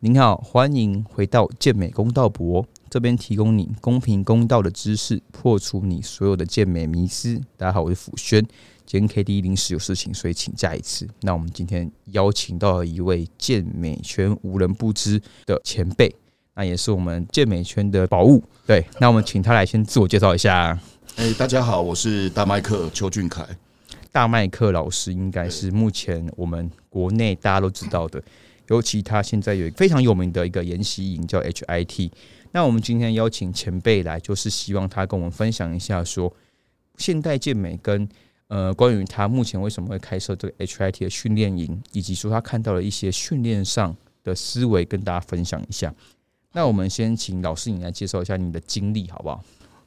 [0.00, 7.40] 您好，欢迎回到健美公道博这边，提供你公平公道的知识，破除你所有的健美迷思。
[7.56, 8.40] 大家好，我是辅轩。
[8.86, 11.08] 今天 K D 临时有事情，所以请假一次。
[11.22, 16.14] 那我们今天邀请到了一位健美圈无人不知的前辈，
[16.54, 18.40] 那也是我们健美圈的宝物。
[18.68, 20.78] 对，那我们请他来先自我介绍一下。
[21.16, 23.44] 哎，大家好，我是大麦克邱俊凯。
[24.12, 28.22] 大麦克老师应该是目前我们国内大家都知道的，
[28.68, 32.10] 尤其他现在有非常有名的一个研习营叫 HIT。
[32.52, 36.32] 那我们今天邀请前辈来，就是希望他跟我们分享一下，说
[36.96, 38.08] 现代健美跟
[38.48, 45.94] 呃关于他目前为什么会开设这个 HIT 的训练营，以及说他看到了一些训练上的思维，跟大家分享一下。
[46.52, 49.44] 那我们先请老师你来介绍一下你的经历，好不好？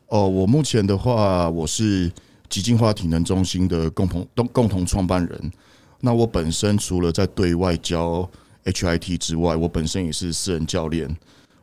[0.07, 2.11] 哦，我目前的话，我是
[2.49, 5.51] 极进化体能中心的共同共共同创办人。
[5.99, 8.29] 那我本身除了在对外教
[8.65, 11.15] HIT 之外，我本身也是私人教练。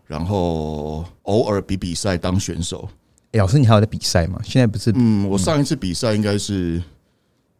[0.07, 2.89] 然后偶尔比比赛当选手，
[3.33, 4.41] 哎，老师，你还有在比赛吗？
[4.43, 4.91] 现在不是？
[4.95, 6.83] 嗯，我上一次比赛应该是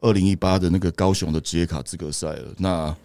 [0.01, 2.55] 二零一八的那个高雄的职业卡资格赛了。
[2.57, 2.97] 那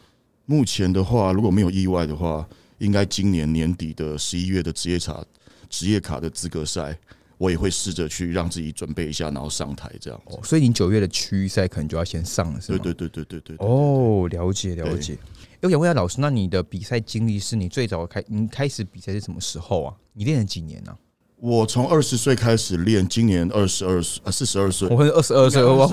[0.46, 5.26] 目前的话，如果没有意外的话，应该今年年底的十一月的职业卡
[5.70, 6.98] 职业卡的资格赛，
[7.38, 10.22] 我也会试着去让自己准备一下，然后上台这样。
[10.28, 12.80] 哦，所以你九月的区域赛可能就要先上了，是吗？
[12.82, 13.68] 对对对对对对。
[13.68, 15.18] 哦，了解了解。
[15.64, 19.96] 我想问下老师，那你的比赛经历是你最早开，你开始比赛是什么时候啊？
[20.12, 20.94] 你练了几年呢？
[21.40, 24.90] 我从二十岁开始练，今年二十二岁，呃，四十二岁。
[24.90, 25.88] 我二十二岁，我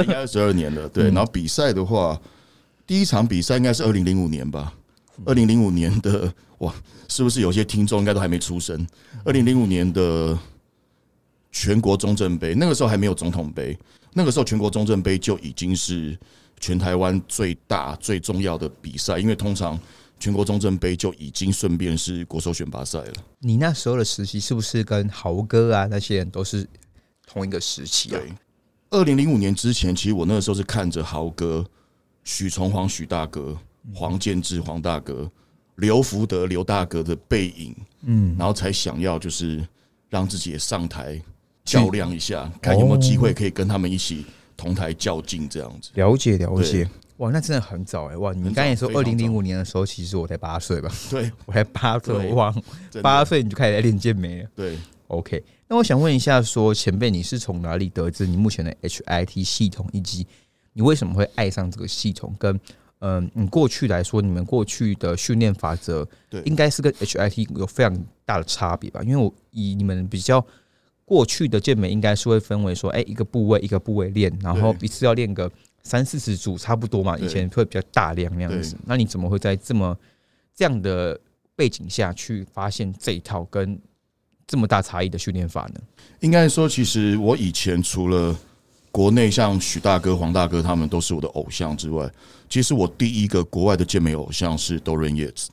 [0.00, 0.88] 应该二十二年了。
[0.88, 2.20] 对，然后比赛的话，
[2.88, 4.74] 第一场比赛应该是二零零五年吧？
[5.24, 6.74] 二零零五年的哇，
[7.06, 8.84] 是不是有些听众应该都还没出生？
[9.24, 10.36] 二零零五年的
[11.52, 13.78] 全国中正杯，那个时候还没有总统杯，
[14.14, 16.18] 那个时候全国中正杯就已经是。
[16.60, 19.78] 全台湾最大最重要的比赛，因为通常
[20.18, 23.12] 全国中正杯就已经顺便是国手选拔赛了。
[23.38, 26.66] 你那时候的时期是不是跟豪哥啊那些人都是
[27.26, 28.18] 同一个时期啊？
[28.18, 28.32] 对，
[28.90, 31.64] 二零零五年之前，其实我那个时候是看着豪哥、
[32.24, 33.56] 许崇煌许大哥、
[33.94, 35.30] 黄建志黄大哥、
[35.76, 39.64] 刘福德刘大哥的背影，嗯，然后才想要就是
[40.08, 41.20] 让自己也上台
[41.64, 44.26] 较量一下，看有没有机会可以跟他们一起。
[44.58, 46.86] 同台较劲这样子，了解了解，
[47.18, 50.92] 哇，那真的很早哎，哇，你刚才说二零零五年的时候，其实我才八岁吧？
[51.08, 52.52] 对， 我才八岁，哇，
[53.00, 54.48] 八岁你就开始练健美了？
[54.56, 54.76] 对
[55.06, 55.42] ，OK。
[55.68, 60.26] 那我想问一下，说前辈，你是从哪里得知你目前的 HIT 系统，以及
[60.72, 62.34] 你为什么会爱上这个系统？
[62.38, 62.58] 跟
[62.98, 69.00] 嗯，你过去来说，你们过去的训练法则，对，应该是跟 HIT 有非常大的差别吧？
[69.04, 70.44] 因为我以你们比较。
[71.08, 75.50] 过去的健美应该是会分为说，哎，一个部位一个部位练，然后一次要练个
[75.82, 77.16] 三四十组，差不多嘛。
[77.16, 78.76] 以前会比较大量那样子。
[78.84, 79.96] 那你怎么会在这么
[80.54, 81.18] 这样的
[81.56, 83.80] 背景下去发现这一套跟
[84.46, 85.80] 这么大差异的训练法呢？
[86.20, 88.36] 应该说，其实我以前除了
[88.92, 92.06] 国内像许大哥、黄大哥他们都是我的偶像之外，
[92.50, 95.46] 其实我第一个国外的健美偶像是 Dorian Yates。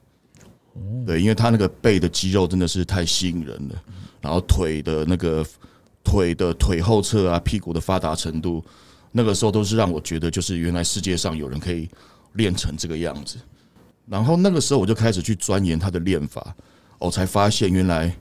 [1.05, 3.75] 对，因为他那个背的肌肉真的是太吸引人了。
[4.21, 5.45] 然后腿的那个
[6.03, 8.63] 腿的腿后侧啊，屁股的发达程度，
[9.11, 11.87] 那个时候都是让我觉得，就是原来世界上有人可以
[12.33, 13.37] 练成这个样子。
[14.07, 16.55] 然后那个时候我就开始去钻研他的练法，
[16.99, 18.15] 我才发现原来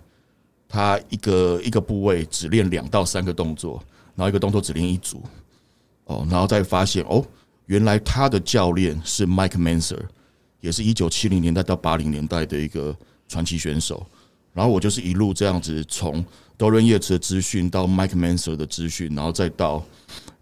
[0.69, 3.83] 他一个一个部位只练两到三个动作，
[4.15, 5.23] 然后一个动作只练一组。
[6.05, 7.25] 哦，然后再发现哦，
[7.67, 10.01] 原来他的教练是 Mike Manser，
[10.65, 12.97] 也是一九七零年代到八零年代的一个
[13.29, 14.05] 传奇选手。
[14.55, 16.25] 然后我就是一路这样子，从
[16.57, 19.85] Dorian Yates 的资讯到 Mike Manser 的资讯，然后再到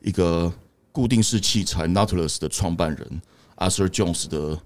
[0.01, 0.53] 一个
[0.93, 3.23] 固定式器材 Nautilus 的创办人
[3.57, 4.57] Arthur Jones 的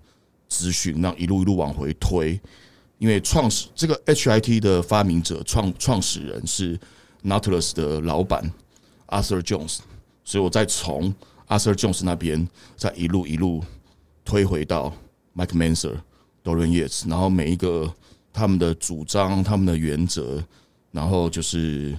[0.46, 2.38] 资讯，那一路一路往回推。
[2.98, 6.78] 因为创始这个 HIT 的发明者、创创始人是
[7.24, 8.52] Nautilus 的老板
[9.06, 9.78] Arthur Jones，
[10.22, 11.14] 所以我再从
[11.48, 12.46] Arthur Jones 那边
[12.76, 13.64] 再一路一路
[14.22, 14.92] 推回到
[15.36, 15.96] Mike Manser、
[16.42, 17.92] Dorian Yates，然后每一个。
[18.38, 20.44] 他们的主张、他们的原则，
[20.92, 21.96] 然后就是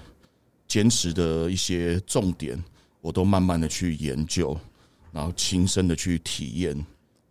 [0.68, 2.64] 坚持的一些重点，
[3.02, 4.56] 我都慢慢的去研究，
[5.12, 6.78] 然后亲身的去体验、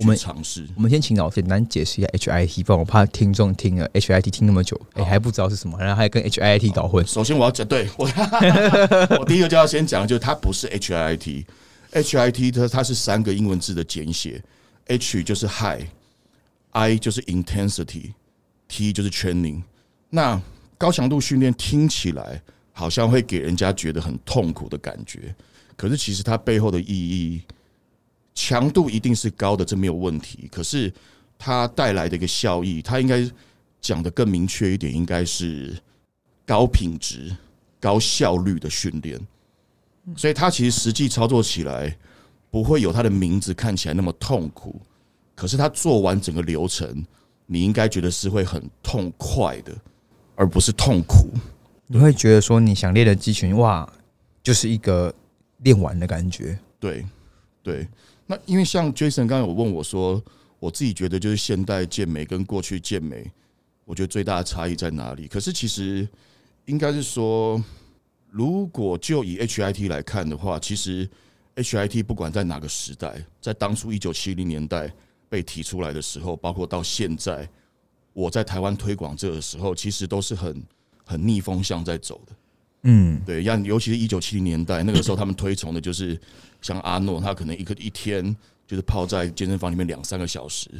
[0.01, 0.67] 去尝试。
[0.75, 7.07] 我们先请老简单解释一下 HIT，不然我怕听众听了 HIT 听那么久，哎还不知道是什么，然后还跟 HIT 搞混。
[7.07, 8.11] 首先我要讲，对我，
[9.21, 14.43] 我第一个就要先讲，就是它不是 HIT，HIT 它它是三个英文字的简写
[14.87, 15.47] ，H 就是
[16.77, 18.13] I 就是 Intensity。
[18.69, 19.63] T 就是 training，
[20.11, 20.43] 那
[20.77, 22.43] 高强度训练听起来
[22.73, 25.33] 好像会给人家觉得很痛苦的感觉，
[25.77, 27.43] 可是其实它背后的意义，
[28.35, 30.49] 强度一定是高的，这没有问题。
[30.51, 30.93] 可是
[31.39, 33.25] 它带来的一个效益，它应该
[33.81, 35.81] 讲的更明确一点，应该是
[36.45, 37.37] 高品质、
[37.79, 39.17] 高效率的训练。
[40.17, 41.97] 所以它其实实际操作起来
[42.51, 44.83] 不会有它的名字看起来那么痛苦，
[45.37, 47.07] 可是他做完整个流程，
[47.47, 49.73] 你应该觉得是会很痛快的，
[50.35, 51.29] 而不是痛苦。
[51.87, 53.89] 你会觉得说你想练的肌群，哇，
[54.43, 55.15] 就是一个
[55.59, 56.59] 练完的感觉。
[56.81, 57.07] 对，
[57.63, 57.87] 对。
[58.27, 60.21] 那因为像 Jason 刚刚有问我说，
[60.59, 63.31] 我自己觉得就是现代健美跟过去健美，
[63.85, 65.29] 我觉得最大的差异在哪里？
[65.29, 66.09] 可是其实
[66.65, 67.63] 应该是说，
[68.31, 71.09] 如果就以 HIT 来看的话，其实
[71.55, 74.93] HIT 不管在哪个时代，在当初一九七零年代
[75.29, 77.49] 被提出来的时候，包括到现在
[78.13, 80.63] 我在台湾推广这个时候，其实都是很
[81.05, 82.33] 很逆风向在走的。
[82.83, 86.19] 嗯，对，像尤其是一九七零年代那个时候，他们推崇的就是
[86.63, 88.35] 像阿诺，他可能一个一天
[88.67, 90.71] 就是泡在健身房里面两三个小时，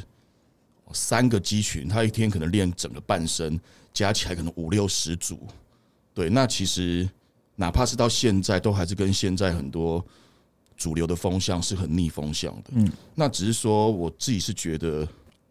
[0.93, 3.59] 三个肌群，他一天可能练整个半身，
[3.93, 5.45] 加起来可能五六十组。
[6.13, 7.07] 对，那其实
[7.55, 10.03] 哪怕是到现在，都还是跟现在很多
[10.77, 12.69] 主流的风向是很逆风向的。
[12.71, 15.05] 嗯，那只是说我自己是觉得，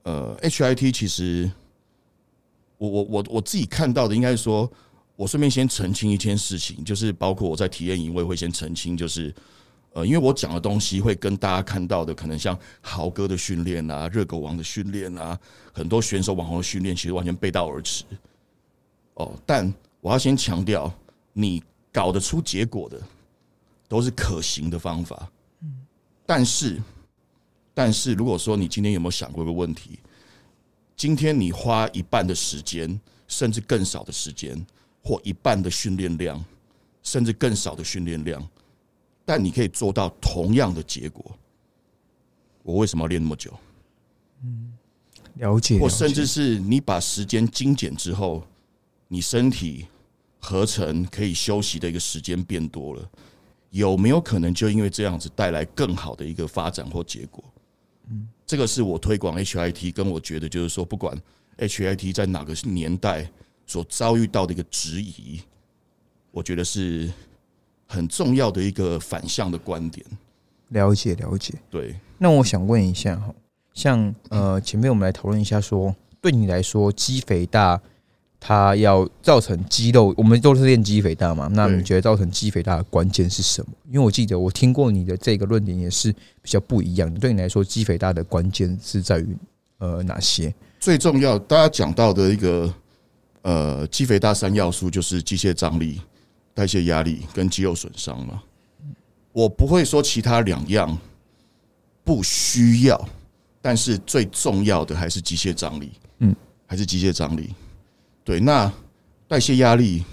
[0.04, 1.50] 呃，HIT 其实
[2.78, 4.70] 我我我我自己看到的，应该是说。
[5.18, 9.34] 我顺便先澄清一件事情，就是包括我在体验营，我也会先澄清，就是
[9.94, 15.40] 呃，因为我讲的东西会跟大家看到的，可能像豪哥的训练啊、热狗王的训练啊，
[15.72, 18.04] 很多选手网红的训练，其实完全背道而驰。
[19.14, 20.92] 哦，但我要先强调，
[21.32, 23.00] 你搞得出结果的，
[23.88, 25.30] 都是可行的方法。
[25.60, 25.72] 嗯，
[26.24, 26.80] 但是，
[27.74, 29.98] 但是如果说你今天有没有想过一个问题？
[30.96, 34.64] 今天你花一半的时间，甚至更少的时间。
[35.08, 36.44] 或一半的训练量，
[37.04, 38.44] 甚至更少的训练量，
[39.24, 41.24] 但你可以做到同样的结果。
[42.64, 43.56] 我为什么要练那么久？
[44.42, 44.76] 嗯，
[45.34, 45.78] 了解。
[45.78, 48.44] 或甚至是你把时间精简之后，
[49.06, 49.86] 你身体
[50.40, 53.08] 合成可以休息的一个时间变多了，
[53.76, 57.42] 有没有可能就因为这样子带来更好的一个发展或结果？
[58.10, 61.16] 嗯，这个是我推广 HIT，跟我觉得就是说，不管
[61.58, 63.30] HIT 在哪个年代。
[63.68, 65.40] 所遭遇到的一个质疑，
[66.30, 67.12] 我觉得是
[67.88, 70.06] 很重要的一个反向的观点。
[70.68, 71.96] 了解了解，对。
[72.16, 73.34] 那我想问一下哈，
[73.74, 77.82] 像呃前面我们来讨论一下，说对你来说，肌肥大
[78.46, 81.48] 它要造成肌肉，我们都是练肌肥大嘛？
[81.48, 83.72] 那你觉得造成肌肥大的关键是什么？
[83.88, 87.12] 因为我记得我听过你的这个论点也是比较不一样。
[87.14, 89.36] 对你来说，肌肥大的关键是在于
[89.78, 90.54] 呃哪些？
[90.78, 92.72] 最重要，大家讲到的一个。
[93.42, 96.00] 呃，肌肥大三要素就是机械张力、
[96.52, 98.42] 代谢压力跟肌肉损伤嘛。
[99.30, 100.98] 我不会说其他两样
[102.02, 103.08] 不需要，
[103.62, 105.92] 但是最重要的还是机械张力。
[106.18, 106.34] 嗯，
[106.66, 107.54] 还是机械张力。
[108.26, 108.70] 对，那
[109.28, 110.04] 代谢压力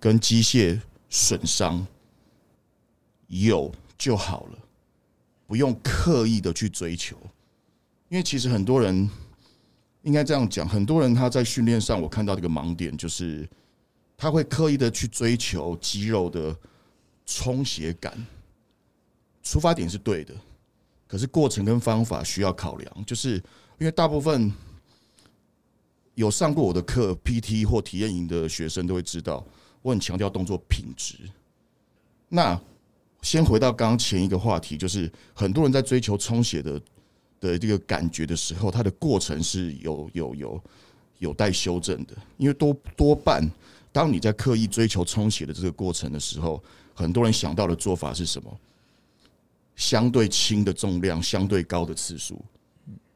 [0.00, 0.80] 跟机械
[1.10, 1.86] 损伤
[3.26, 4.58] 有就好了，
[5.46, 7.14] 不用刻意的去追求，
[8.08, 9.08] 因为其实很多人。
[10.02, 13.46] 应该这样讲，很多人他在训练上，我看到这个盲点就是，
[14.16, 16.56] 他会刻意的去追求肌肉的
[17.26, 18.16] 充血感，
[19.42, 20.32] 出发点是对的，
[21.06, 23.34] 可是过程跟方法需要考量，就是
[23.78, 24.50] 因为大部分
[26.18, 29.44] 有上过我的课、PT 或体验营的学生都会知道，
[29.82, 31.16] 我很强调动作品质。
[32.28, 32.60] 那
[33.22, 36.80] 先回到刚前一个话题，就是很多人在追求充血的。
[37.40, 40.60] 的这个感觉的时候，它的过程是有有有
[41.20, 43.48] 有待修正的，因为多多半，
[43.92, 46.60] 当你在刻意追求充血的这个过程的时候，
[46.94, 48.58] 很多人想到的做法是什么？
[49.76, 52.44] 相对轻的重量，相对高的次数，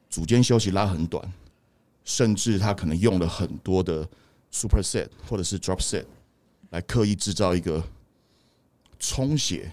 [0.09, 1.33] 组间休息拉很短，
[2.05, 4.09] 甚至他可能用了很多的
[4.51, 6.05] super set 或者是 drop set
[6.71, 7.83] 来刻意制造一个
[8.99, 9.73] 充血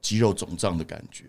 [0.00, 1.24] 肌肉肿胀的感觉。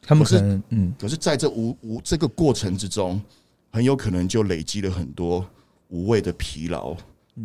[0.00, 3.22] 他们可能嗯，可是在这无无这个过程之中，
[3.70, 5.48] 很有可能就累积了很多
[5.88, 6.96] 无谓的疲劳，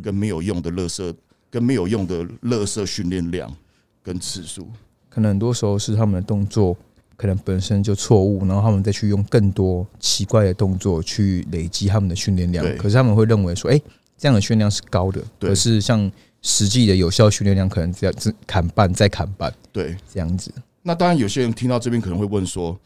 [0.01, 1.15] 跟没有用的乐色，
[1.51, 3.55] 跟没有用的乐色训练量
[4.01, 4.67] 跟次数。
[5.09, 6.75] 可能很多时候是他们的动作
[7.17, 12.63] 可能本身就错误，然后他们再去用更多奇怪的动作去累积他们的训练量。
[12.77, 13.81] 可是他们会认为说，哎，
[14.17, 16.09] 这样的训练量是高的，可是像
[16.43, 20.53] 实际的有效训练量可能只要只砍半再砍半，对，这样子。
[20.83, 22.79] 那当然，有些人听到这边可能会问说：“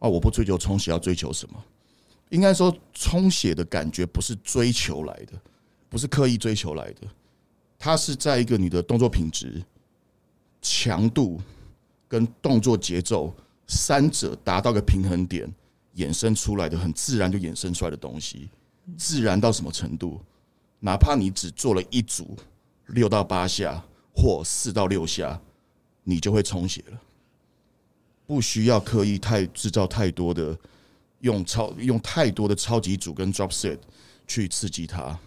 [0.00, 1.62] 啊，我不追求充血，要追求什么？”
[2.30, 5.32] 应该说，充血的感觉不是追求来的，
[5.88, 7.06] 不是刻意追求来的，
[7.78, 9.62] 它是在一个你的动作品质、
[10.60, 11.40] 强度
[12.08, 13.32] 跟动作节奏
[13.68, 15.48] 三者达到个平衡点，
[15.96, 18.50] 衍生出来的，很自然就衍生出来的东西，
[18.96, 20.20] 自然到什么程度？
[20.80, 22.36] 哪怕你只做了一组
[22.86, 23.82] 六到八下
[24.14, 25.40] 或四到六下，
[26.04, 27.00] 你就会充血了。
[28.26, 30.56] 不需要刻意太制造太多的
[31.20, 33.78] 用超用太多的超级组跟 drop set
[34.26, 35.18] 去刺激它，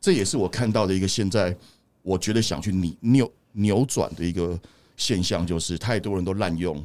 [0.00, 1.56] 这也是我看到的一个现在
[2.02, 4.60] 我觉得想去扭扭扭转的一个
[4.96, 6.84] 现象，就是太多人都滥用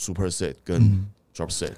[0.00, 1.72] super set 跟 drop set。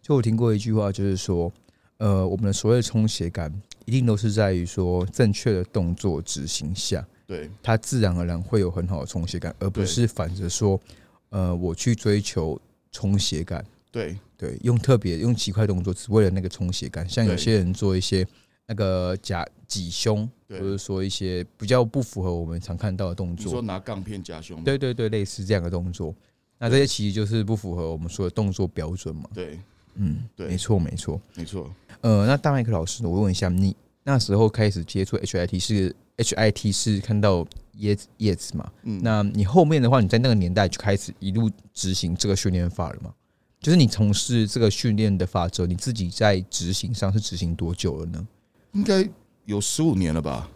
[0.00, 1.52] 就我听过一句话，就是说，
[1.98, 3.52] 呃，我们的所谓的充血感，
[3.84, 7.50] 一定都是在于说正确的动作执行下，对。
[7.62, 10.80] 它自然而然会有很好的充血感，而不是反着说，
[11.28, 12.58] 呃，我去追求
[12.90, 14.16] 充血感，对。
[14.38, 17.06] 对，用特别用奇怪动作，只为了那个充血感。
[17.06, 18.26] 像有些人做一些
[18.68, 26.14] 那个夹挤胸，或者说一些比较不符合我们常看到的动你说，拿杠片夹胸，对对对，类似这样的动作。
[26.58, 29.24] 那这些其实就是不符合我们说的动作标准嘛。
[29.34, 29.58] 对，
[29.94, 31.20] 嗯，对没错没错。
[31.34, 31.70] 没错。
[32.00, 33.74] 呃，那大麦克老师，我问一下，你
[34.04, 37.46] 那时候开始接触 HIT 是 HIT 是看到
[37.78, 38.70] 椰子叶子嘛？
[38.82, 43.12] 嗯，那你后面的话，你在那个年代就开始一路执行这个训练法了吗？
[43.60, 48.26] 就是你从事这个训练的法则，你自己在执行上是执行多久了呢？
[48.72, 49.08] 应该
[49.44, 50.48] 有十五年了吧？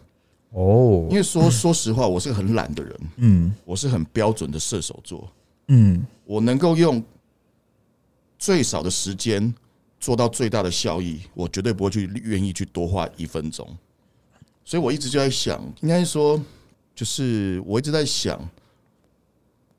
[0.51, 5.29] 哦因为说 说实话，我是个很懒的人，嗯我是很标准的射手座，
[5.69, 7.02] 嗯我能够用
[8.38, 9.54] 最少的时间
[10.00, 13.66] 做到最大的效益，我绝对不会去愿意去多花一分钟。
[14.64, 16.40] 所以我一直就在想，应该说，
[16.95, 18.40] 就是我一直在想，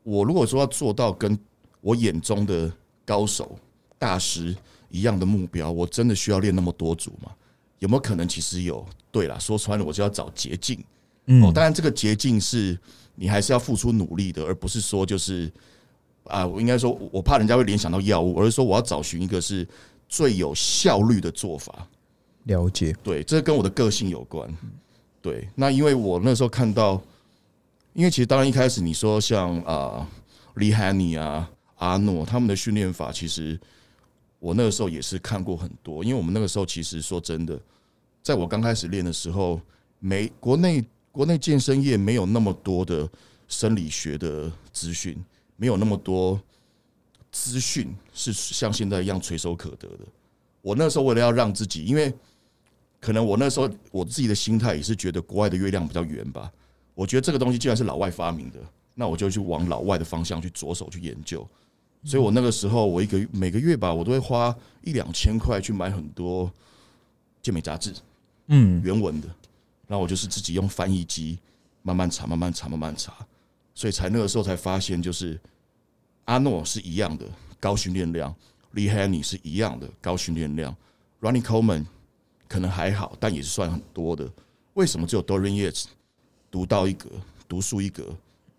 [0.03, 1.37] 我如果说要做到跟
[1.81, 2.71] 我眼中的
[3.05, 3.57] 高手
[3.97, 4.55] 大师
[4.89, 7.31] 一样的目标，我真的需要练那么多组吗？
[7.79, 8.27] 有没有可能？
[8.27, 8.85] 其实有。
[9.11, 10.83] 对啦，说穿了，我就要找捷径。
[11.25, 12.77] 哦，嗯，当然这个捷径是
[13.15, 15.51] 你还是要付出努力的，而不是说就是
[16.25, 19.68] 啊，我应该说，我怕人家会联想到药物，而是说我要找寻一个是
[20.08, 21.88] 最有效率的做法。
[22.44, 22.96] 了解。
[23.03, 24.53] 对，这跟我的个性有关。
[25.22, 27.01] 对，那因为我那时候看到，
[27.94, 30.06] 因为其实当然一开始你说像啊
[30.56, 33.58] 李海尼啊、阿诺他们的训练法，其实
[34.39, 36.03] 我那个时候也是看过很多。
[36.03, 37.58] 因为我们那个时候其实说真的，
[38.22, 39.62] 在我刚开始练的时候，
[40.00, 43.08] 没国内国内健身业没有那么多的
[43.48, 45.15] 生理学的资讯，
[45.55, 46.41] 没有那么多
[47.32, 50.00] 资讯是像现在一样垂手可得的。
[50.63, 52.12] 我那时候为了要让自己，因为
[53.00, 56.51] 可能我那时候我自己的心态也是觉得国外的月亮比较圆吧。
[56.96, 58.58] 我觉得这个东西既然是老外发明的，
[58.96, 61.48] 那我就去往老外的方向去着手去研究。
[62.03, 66.51] 所以我那个时候，我一个每个月吧，我都会花一两千块去买很多
[67.43, 67.93] 健美杂志，
[68.48, 69.27] 嗯原文的，
[69.87, 71.37] 然后我就是自己用翻译机
[71.81, 73.13] 慢慢查、慢慢查、慢慢查，
[73.73, 75.39] 所以才那个时候才发现，就是
[76.25, 77.25] 阿诺是一样的
[77.59, 78.33] 高训练量
[78.73, 80.75] ，Lee h a n y 是一样的高训练量
[81.21, 81.85] ，Ronnie Coleman
[82.47, 84.31] 可能还好，但也是算很多的。
[84.75, 85.85] 为什么只有 Dorian Yates
[86.49, 87.09] 独到一格、
[87.47, 88.15] 独树一格，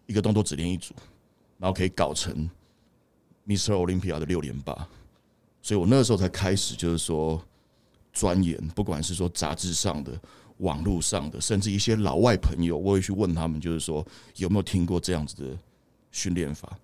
[0.06, 0.94] 一个动作只练一组，
[1.58, 2.48] 然后可以搞成
[3.46, 3.72] Mr.
[3.72, 4.86] Olympia 的六连霸？
[5.62, 7.42] 所以我那个时候才开始，就是说
[8.12, 10.12] 钻研，不管是说杂志上的、
[10.58, 14.06] 网络上的，甚至一些老外朋友，我也去问他们，就是说
[14.36, 15.58] 有没有听过这样子的
[16.12, 16.78] 训练法。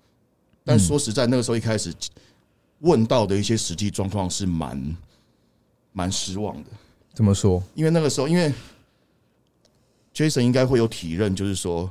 [0.64, 1.92] 但说实在，那个时候一开始
[2.80, 4.96] 问到的一些实际状况是蛮
[5.92, 6.70] 蛮失望的，
[7.14, 7.62] 怎么说？
[7.74, 8.52] 因为那个时候，因为
[10.14, 11.90] Jason 应该会有体认，就是说，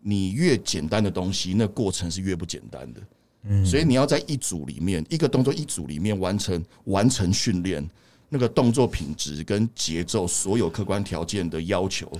[0.00, 3.00] 你越简单的东西，那过程是越不简单的。
[3.44, 7.88] 嗯，所以你要在一组里面，一个动作一组里面完成完成训练，
[8.34, 12.10] 那个动作品质跟节奏，所有客观条件的要求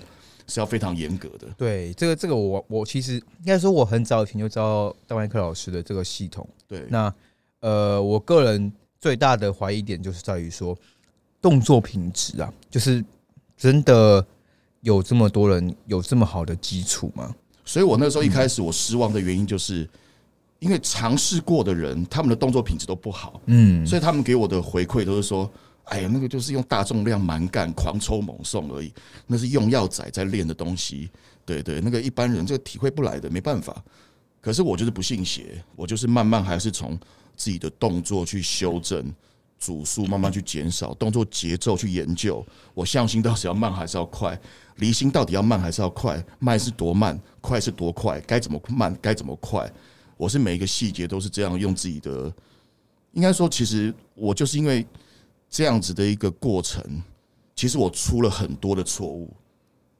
[0.46, 1.46] 是要非常严格的。
[1.56, 6.46] 对，这个这个我我其实应该说我很早以前就知道戴万克老师的这个系统。
[6.68, 7.14] 对，那
[7.60, 10.76] 呃，我个人最大的怀疑点就是在于说
[11.40, 13.02] 动作品质啊，就是
[13.56, 14.22] 真的
[14.82, 17.34] 有这么多人有这么好的基础吗？
[17.64, 19.88] 所以我那时候一开始我失望的原因，就是
[20.58, 23.40] 因为尝试过的人，他们的动作品质都不好。
[23.46, 25.50] 嗯，所以他们给我的回馈都是说
[25.84, 28.92] ：“哎呀，那个就是用大重量蛮干、狂抽猛送而已，
[29.26, 31.10] 那是用药仔在练的东西。
[31.44, 33.82] 对对，那个一般人这个体会不来的，没办法。
[34.40, 36.98] 可是我就是不信邪，我就是慢慢还是从
[37.36, 39.12] 自己的动作去修正
[39.58, 42.44] 组数，慢慢去减少动作节奏去研究。
[42.74, 44.40] 我向心到底要慢还是要快？
[44.76, 46.24] 离心到底要慢还是要快？
[46.38, 48.20] 慢是多慢，快是多快？
[48.20, 48.96] 该怎么慢？
[49.02, 49.70] 该怎么快？
[50.16, 52.32] 我是每一个细节都是这样用自己的。
[53.12, 54.86] 应该说，其实我就是因为
[55.52, 56.82] 这样子的一个过程，
[57.54, 59.30] 其实我出了很多的错误，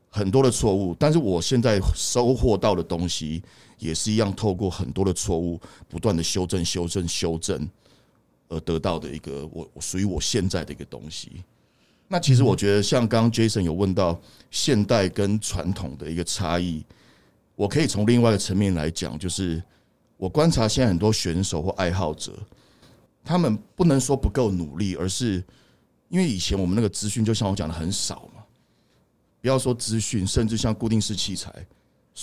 [0.09, 0.97] 很多的错误。
[0.99, 3.43] 但是我现在收获到的东西，
[3.79, 7.69] 也是一样，透过很多的错误，不断的修正、修正、修正，
[8.49, 11.45] 而得到的一个我属于我现在的一个东西。
[12.09, 14.19] 那其实我觉得，像刚刚 Jason 有问到
[14.51, 16.83] 现代跟传统的一个差异，
[17.57, 19.63] 我可以从另外一个层面来讲，就是
[20.17, 22.33] 我观察现在很多选手或爱好者，
[23.25, 25.43] 他们不能说不够努力，而是
[26.09, 28.43] 因为以前我们那个资讯，就像我讲的很少嘛。
[29.41, 31.52] 不要说资讯，甚至像固定式器材，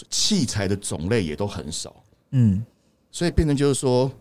[0.09, 2.03] 器材的种类也都很少。
[2.31, 2.65] 嗯，
[3.11, 4.11] 所以变成就是说，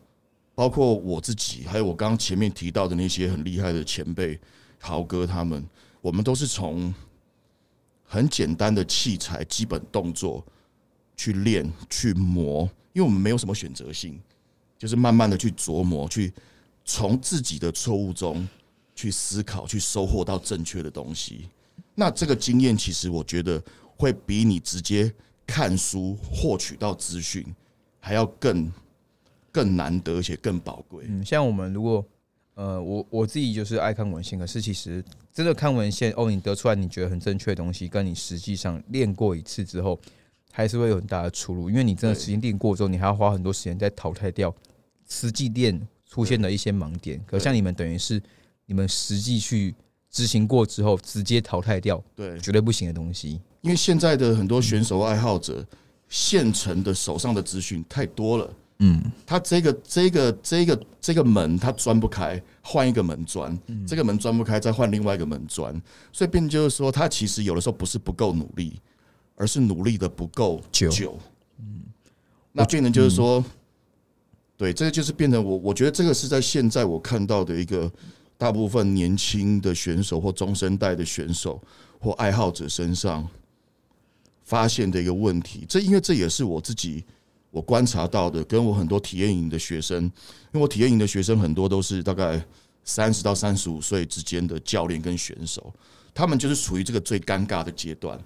[0.55, 4.39] 包括我自己，还有我刚刚前面提到的那些很厉害的前辈。
[4.81, 5.69] 豪哥他们，
[6.01, 6.95] 我们都是从
[8.05, 10.45] 很简单的器材、基本动作
[11.17, 14.17] 去练、去磨，因为我们没有什么选择性，
[14.79, 16.33] 就是慢慢的去琢磨，去
[16.89, 18.49] 从自己的错误中
[18.95, 21.51] 去思考，去收获到正确的东西。
[21.95, 23.63] 那这个经验，其实我觉得
[23.99, 25.13] 会比你直接
[25.47, 27.45] 看书获取到资讯
[28.01, 28.73] 还要更
[29.53, 31.05] 更难得，而且更宝贵。
[31.07, 32.03] 嗯，像我们如果。
[32.55, 35.01] 呃，我我自己就是爱看文献，可是其实
[35.33, 39.97] 真的看文献哦，你得出来你觉得很正确的东西，跟你实际上练过一次之后，
[40.51, 41.71] 还是会有很大的出入。
[41.71, 44.53] 因为你真的时间练过之后，你还要花很多时间在淘汰掉
[45.09, 47.23] 实际练出现了一些盲点。
[47.27, 48.21] 可像你们等于是
[48.67, 49.75] 你们实际去
[50.11, 53.41] 执行过之后，直接淘汰掉对绝对不行的东西。
[53.61, 55.65] 因为现在的很多选手爱好者，
[56.09, 58.55] 现成的手上的资讯太多了。
[58.81, 63.53] 嗯，他这个这个这个这个门他钻不开，换一个门钻；
[63.85, 65.75] 这个门钻不开，再换另外一个门钻。
[66.13, 68.81] 所以变就是说，他其实有的时候不是不够努力，
[69.35, 71.19] 而是努力的不够久。
[71.59, 71.83] 嗯，
[72.53, 73.45] 那变成就是说，
[74.59, 77.91] 对，这个就是变成我我觉得这个是在现在我看到的一个
[78.37, 81.59] 大部分年轻的选手或中生代的选手
[81.99, 83.27] 或爱好者身上
[84.45, 85.65] 发现的一个问题。
[85.67, 87.03] 这因为这也是我自己。
[87.51, 90.13] 我观察到的，跟我很多体验营的学生，因
[90.53, 92.39] 为我体验营的学生很多都是大概
[92.85, 95.73] 三十到三十五岁之间的教练跟选手，
[96.13, 98.21] 他们就是处于这个最尴尬的阶段。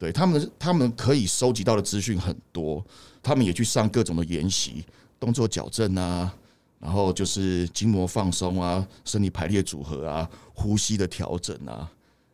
[0.00, 2.84] 对他们，他们可以收集到的资讯很多，
[3.22, 4.84] 他们也去上各种的研习，
[5.24, 6.30] 动作矫正啊，
[6.78, 11.90] 然后就是筋膜放松啊，身体排列组合啊，呼吸的调整啊。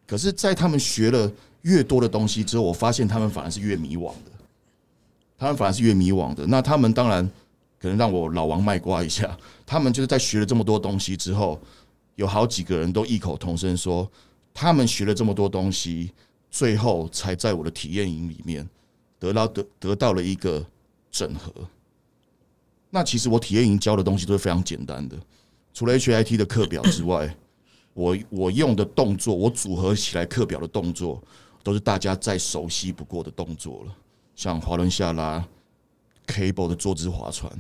[0.09, 1.31] 可是，在他们学了
[1.63, 4.33] 越多的东西之后，我发现他们反而是越迷惘的。
[5.39, 6.45] 他们反而是越迷惘的。
[6.49, 7.25] 那他们当然
[7.79, 9.39] 可能让我老王卖瓜一下。
[9.65, 11.61] 他们就是在学了这么多东西之后，
[12.17, 14.11] 有好几个人都异口同声说，
[14.53, 16.11] 他们学了这么多东西，
[16.51, 18.69] 最后才在我的体验营里面
[19.21, 20.67] 得到得得到了一个
[21.09, 21.53] 整合。
[22.91, 25.17] 那其实我体验营教的东西都是非常简单的，
[25.73, 27.35] 除了 HIT 的课表之外，
[27.95, 31.23] 我我用的动作，我组合起来课表的动作，
[31.63, 33.97] 都是大家再熟悉不过的动作了。
[34.35, 35.47] 像滑轮下拉、
[36.27, 37.51] cable 的坐姿划船，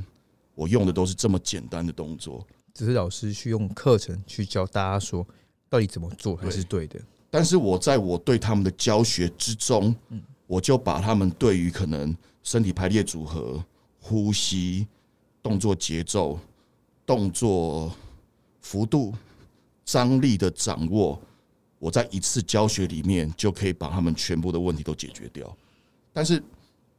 [0.54, 2.46] 我用的都是这么简单的动作。
[2.72, 5.26] 只是老师去用课程去教大家说，
[5.68, 6.98] 到底怎么做才是对的。
[7.28, 13.62] 但是我在我对他们的教学之中，嗯，我就把他们对于可能身体排列组合、
[13.98, 14.86] 呼吸、
[15.42, 16.38] 动作节奏、
[17.04, 17.92] 动作
[18.60, 19.14] 幅度、
[19.84, 21.20] 张力的掌握，
[21.78, 25.56] 我在一次教学里面就可以把他们全部的问题都解决掉。
[26.12, 26.42] 但是。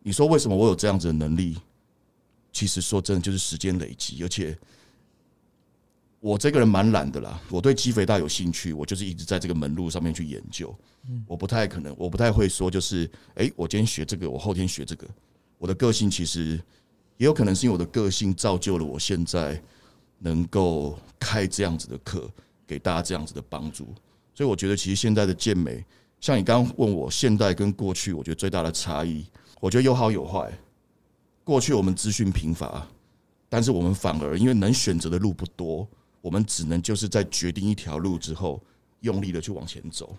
[0.04, 1.56] 你说为什么我有这样子的能力？
[2.51, 4.58] 其实说真的，就是时间累积，而且
[6.19, 7.39] 我这个人蛮懒的啦。
[7.51, 10.75] 我对肌肥大有兴趣，我就是一直在这个门路上面去研究。
[11.27, 15.08] 我不太可能，我不太会说，就是哎，我今天学这个，我后天学这个。
[15.60, 16.60] 我的个性其实
[17.22, 19.62] 也有可能是因为我的个性造就了我现在
[20.18, 22.28] 能够开这样子的课，
[22.66, 23.94] 给大家这样子的帮助。
[24.34, 25.86] 所以我觉得，其实现在的健美，
[26.20, 29.24] 像你刚刚问我，现代跟过去，我觉得最大的差异。
[29.60, 30.52] 我觉得有好有坏。
[31.44, 32.88] 过去我们资讯贫乏，
[33.48, 35.88] 但是我们反而因为能选择的路不多，
[36.22, 38.60] 我们只能就是在决定一条路之后，
[39.02, 40.18] 用力的去往前走，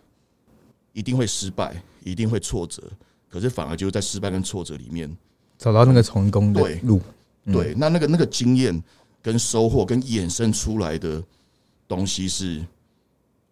[0.93, 2.81] 一定会失败，一定会挫折。
[3.29, 5.13] 可是反而就是在失败跟挫折里面
[5.63, 7.01] 找到那个成功的路。
[7.45, 8.83] 对，那那个那个经验
[9.23, 11.23] 跟收获跟衍生出来的
[11.87, 12.65] 东西，是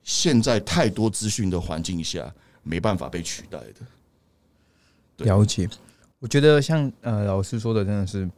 [0.03, 5.25] 现在太多资讯的环境下没办法被取代的。
[5.25, 5.68] 了解，
[6.18, 8.29] 我觉得像呃老师说的，真的是，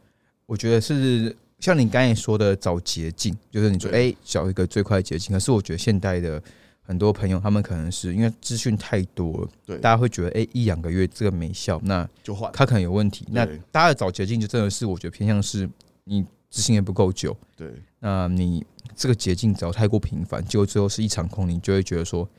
[0.45, 5.33] 我觉得是像你刚才说的找捷径，就是你说哎找一个最快捷径。
[5.33, 6.41] 可是我觉得现代的
[6.83, 13.25] 很多朋友，他们可能是因为资讯太多了，对，大家会觉得哎一两个月这个没效，那就换，他可能有问题。
[13.31, 15.67] 那大家找捷径就真的是我觉得偏向是
[16.03, 18.63] 你执行也不够久，对，那你
[18.95, 22.29] 这个捷径找太过频繁，结果最后是一场空，你就会觉得说。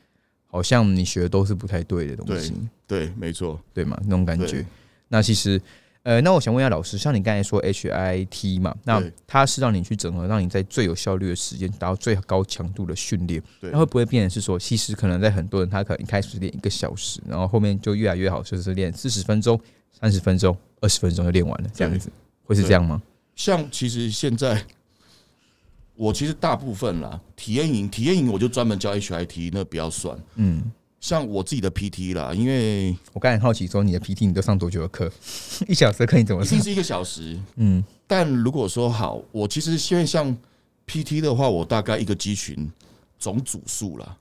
[0.46, 2.54] 好像你学的都是不太对的东西，
[2.86, 4.00] 对，没错，对嘛？
[4.04, 4.64] 那种感觉。
[5.08, 5.60] 那其实，
[6.04, 19.58] 呃，那我想问一下老师，像你刚才说 HIT 嘛，那它是让你去整合，让你在最有效率的时间达到最高强度的训练，那会不会变成是说，其实可能在很多人他可能一开始练一个小时，然后后面就越来越好，就是练四十分钟、
[19.98, 22.10] 三十分钟、二十分钟就练完了，这样子
[22.44, 23.02] 会是这样吗？
[23.34, 24.62] 像其实现在，
[25.96, 30.16] 我其实大部分啦，体验营体验营我就专门教 HIT，那不要算。
[30.34, 30.70] 嗯，
[31.04, 35.12] 像我自己的 PT 啦，因为我刚才很好奇说你的 PT 你都上多久的课？
[35.68, 36.64] 一小时的课你怎么上一定？
[36.64, 40.34] 是一个小时，嗯，但如果说好，我其实因为像
[40.86, 42.72] PT 的话，我大概一个肌群
[43.18, 44.16] 总组数啦，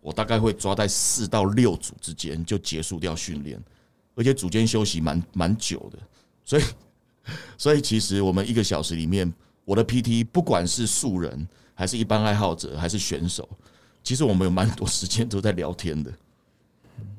[0.00, 3.56] 我大概会抓在四到六组之间就结束掉训练，
[4.16, 5.98] 而且组间休息蛮蛮久的，
[6.44, 6.62] 所以
[7.56, 9.32] 所以其实我们一个小时里面，
[9.64, 13.48] 我的 PT 不管是素人还是一般爱好者还是选手，
[14.04, 16.12] 其实我们有蛮多时间都在聊天的，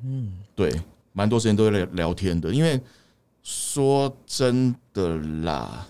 [0.04, 0.72] 嗯，对，
[1.12, 2.80] 蛮多时间都在聊聊天的，因为
[3.42, 5.86] 说真的啦。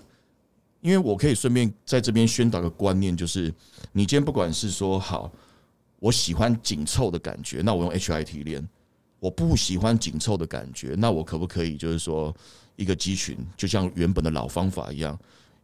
[0.81, 3.53] 因为我可以顺便在这边宣导个观念，就是
[3.91, 5.31] 你今天不管是说好，
[5.99, 8.63] 我喜欢紧凑的感觉，那我用 HIT 练；
[9.19, 12.33] 我不喜欢紧凑的感觉，那我可不可以就是说
[12.77, 15.19] 一个肌群，就像原本的老方法一样，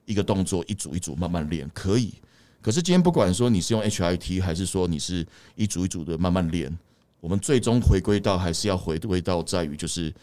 [0.07, 2.12] 一个动作一组一组慢慢练，可以。
[2.62, 6.72] 可是今天不管说你是用 HIT，还是说你是一组一组的慢慢练，
[7.20, 10.14] 我们最终回归到还是要回归到在于就是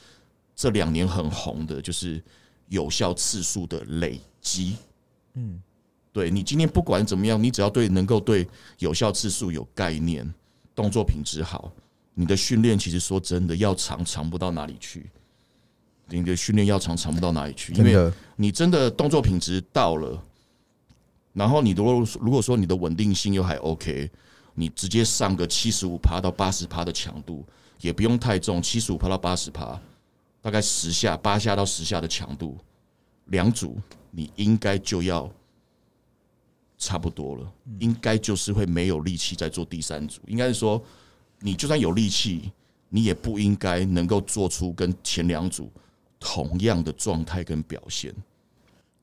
[0.55, 2.23] 这两年很红的，就是
[2.69, 4.77] 有效次数的累积。
[5.33, 5.61] 嗯，
[6.11, 8.47] 对你今天不管怎么样，你只要对能够对
[8.79, 10.33] 有效次数有概念，
[10.73, 11.71] 动作品质好，
[12.13, 15.05] 你的训练其实说真的要长长不到哪里去。
[16.11, 20.19] 你的训练要长长不到哪里去，因为，你真的动作品质到了，
[21.33, 24.09] 然后你如果如果说你的稳定性又还 OK，
[24.55, 27.45] 你直接上个七十五趴到八十趴的强度，
[27.81, 29.79] 也不用太重，七十五趴到八十趴，
[30.41, 32.57] 大概十下八下到十下的强度，
[33.25, 33.77] 两组
[34.11, 35.31] 你应该就要
[36.77, 40.81] 差不多了，应该就是会没有力气再做第三组，应该是说
[41.39, 42.51] 你就算有力气，
[42.89, 45.71] 你也不应该能够做出跟前两组
[46.19, 48.13] 同样的状态跟表现。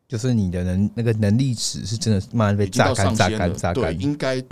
[0.08, 3.74] 就是你的能那个能力值是真的慢慢被榨干榨干、榨干。
[3.74, 3.94] 对。
[3.94, 4.42] 应该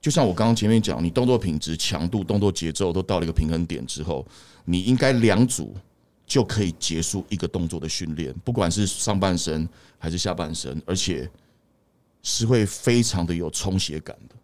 [0.00, 4.26] 就像我刚刚前面讲，你动作品质、强度、动作节奏都到了一个平衡点之后，
[4.64, 5.74] 你应该两组
[6.26, 11.28] 就可以结束一个动作的训练，不管是上半身还是下半身，而且
[12.22, 14.34] 是会非常的有充血感的。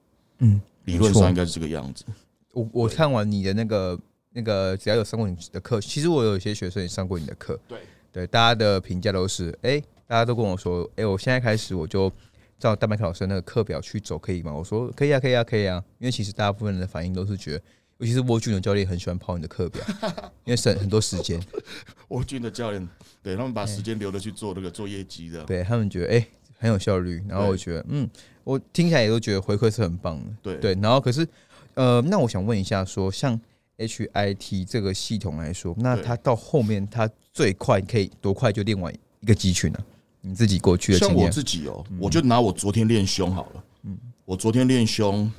[0.40, 2.04] 嗯，理论上应该是这个样子。
[2.52, 3.98] 我我看完你的那个
[4.32, 7.78] 那个，只要有上过你的课，其实我有一些学生也上过你的课，对
[8.12, 12.10] 对，大家的评价都是，哎、大家都跟我说，哎、我现在开始我就
[12.58, 14.52] 照大麦克老师那个课表去走，可以吗？
[14.52, 17.62] 我说可以啊，可以啊，可以啊，因为其实大部分人的反应都是觉得，
[17.98, 19.84] 尤其是沃俊的教练很喜欢跑你的课表，
[20.44, 21.40] 因为省很多时间，
[22.08, 22.88] 沃军的教练
[23.22, 26.26] 对他们把时间留着去做那个做业绩的，对他们觉得哎、
[26.58, 28.08] 很有效率，然后我对觉得嗯，
[28.44, 30.56] 我听起来也都觉得回馈是很棒的，对。
[30.58, 31.26] 对，然后可是
[31.74, 33.38] 呃，那我想问一下说像
[33.76, 39.78] HIT 这个系统来说，那它到后面它最快可以多快就练完一个集群呢、
[40.28, 43.64] 你自己过去的像我，自己哦、我就拿我昨天练胸好了。
[43.82, 45.32] 嗯，我昨天练胸，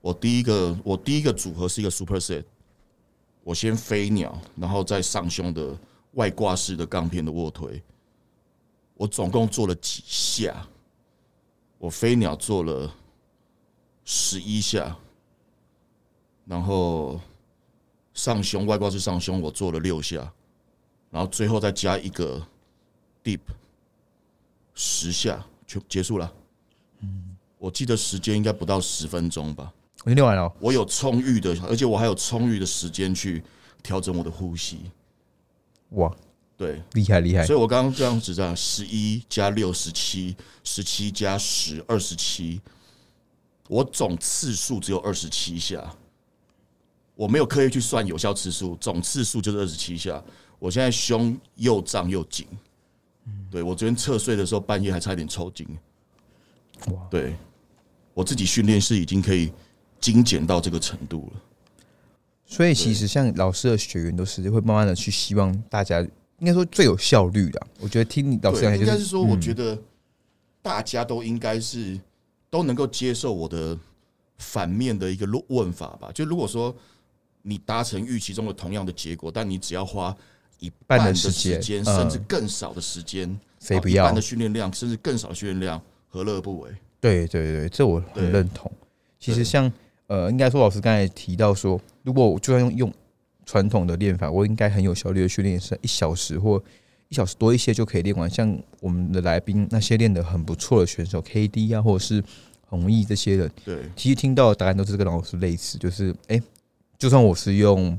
[0.00, 2.42] 我第一个我第一个组合是一个 super set，
[3.42, 5.76] 我先飞鸟，然后再上胸的
[6.12, 7.82] 外挂式的杠片的卧推。
[8.94, 10.66] 我总共做了几下？
[11.76, 12.90] 我飞鸟做了
[14.02, 14.96] 十一下，
[16.46, 17.20] 然后
[18.14, 20.32] 上胸外挂式上胸我做了六下，
[21.10, 22.40] 然后最后再加一个
[23.22, 23.40] deep
[24.74, 26.32] 十下就结束了。
[27.00, 29.72] 嗯我记得时间应该不到十分钟吧。
[30.04, 33.42] 练完了哦，我有充裕的，而且我还有充裕的时间去
[33.82, 34.80] 调整我的呼吸。
[35.90, 36.14] 哇，
[36.58, 42.60] 对，厉害厉害所，以我刚刚这样子这样，十一加六十七，十七加十二十七，
[43.68, 45.90] 我总次数只有二十七下。
[47.14, 50.22] 我没有刻意去算有效次数，总次数就是二十七下。
[50.58, 52.46] 我现在胸又胀又紧，
[53.50, 55.66] 对我昨天侧睡的时候半夜还差一点抽筋。
[56.88, 57.34] 哇，对
[58.12, 59.52] 我自己训练是已经可以
[60.00, 61.40] 精简到这个程度了。
[62.46, 66.00] 所以其实像老师的学员都是会慢慢的去希望大家
[66.38, 69.80] 应该说最有效率的，我觉得听你老师讲应该是说，我嗯觉得
[70.60, 71.98] 大家都应该是
[72.50, 73.78] 都能够接受我的
[74.36, 76.10] 反面的一个问问法吧。
[76.12, 76.74] 就如果说
[77.42, 80.14] 你达成预期中的同样的结果，但你只要花
[80.58, 84.20] 一半的时间甚至更少的时间，谁不要一半的？
[84.20, 86.70] 训练量，甚至更少的训练量，何乐而不为？
[87.00, 88.70] 对对对，这我很认同。
[89.18, 89.70] 其实像
[90.06, 92.94] 呃，应该说老师刚才提到说，如果我就算用用
[93.46, 96.62] 传统的练法，我应该很有效率的训练是一小时或
[97.08, 98.28] 一一小时多一些就可以练完。
[98.28, 102.20] 像我们的来宾那些练得很不错的选手，KD 啊，或者是
[102.66, 106.42] 弘毅这些人，对，其实听到的答案都是跟老师类似，就是哎、诶
[106.98, 107.96] 就算我是用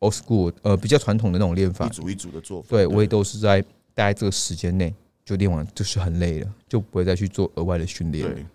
[0.00, 3.60] old school 呃比较传统的那种练法一，组一组的做法，对我也都是在
[3.94, 8.26] 大概这个时间内就练完，就是很累了，就不会再去做额外的训练。
[8.28, 8.46] 对。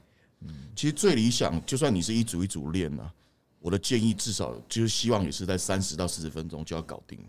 [0.75, 3.13] 其实最理想，就算你是一组一组练啊，
[3.59, 7.25] 我的建议至少就是希望也是在三十到四十分钟就要搞定了。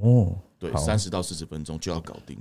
[0.00, 2.36] 哦，对，三十到四十分钟就要搞定，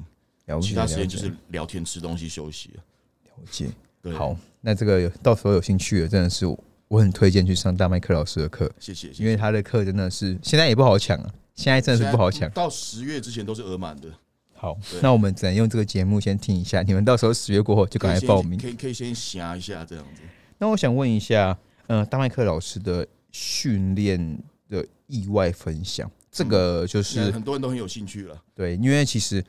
[0.61, 2.83] 其他时间就是聊天、吃东西、休息了。
[3.25, 3.69] 了解。
[4.01, 6.45] 对，好，那这个有到时候有兴趣的，真的是
[6.93, 9.09] 我我很推荐去上大麦克老师的课，谢谢。
[9.17, 12.47] 因为他的课真的是现在也不好抢啊，现在真的是不好抢。
[12.51, 14.09] 到十月之前都是额满的，
[14.53, 18.59] 好，那我们只能用这个节目先听一下，你们到时候十月过后就赶快报名。
[18.59, 20.21] 可以可以先想一下这样子。
[20.59, 24.37] 那我想问一下，呃，大麦克老师的训练
[24.69, 28.39] 的意外分享，这个就是很多人都很有兴趣了。
[28.53, 29.43] 对，因为其实。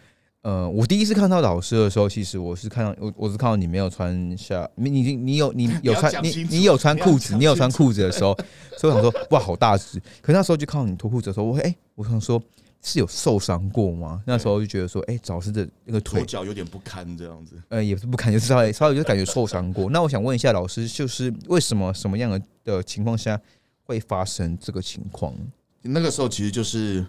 [0.45, 8.37] 呃，我第一次看到老师的时候，其实我是看到我我是看到你没有穿下，你你你有你 有穿你你有穿裤子，讲你有穿裤子的时候，
[8.77, 12.39] 所以我想说哇好大只，可那时候就看到你脱裤子的时候，我哎、我想说
[12.83, 14.23] 是有受伤过吗？
[14.27, 17.57] 那时候就觉得说，哎、老师的那个腿脚有点不堪这样子。
[17.71, 19.89] 呃，也是不堪，就是稍微稍微就感觉受伤过。
[19.89, 23.41] 那我想问一下老师，就是为什么什么样的的情况下
[23.85, 25.35] 会发生这个情况？
[25.81, 27.07] 那个时候其实就是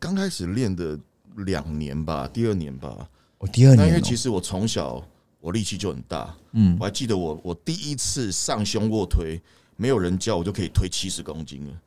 [0.00, 0.98] 刚开始练的
[1.36, 3.08] 两年吧，第二年吧。
[3.38, 5.02] 我、第二年、哦，因为其实我从小
[5.40, 6.76] 我力气就很大，嗯。
[6.78, 9.40] 我还记得我我第一次上胸卧推，
[9.76, 11.80] 没有人教我就可以推七十公斤了。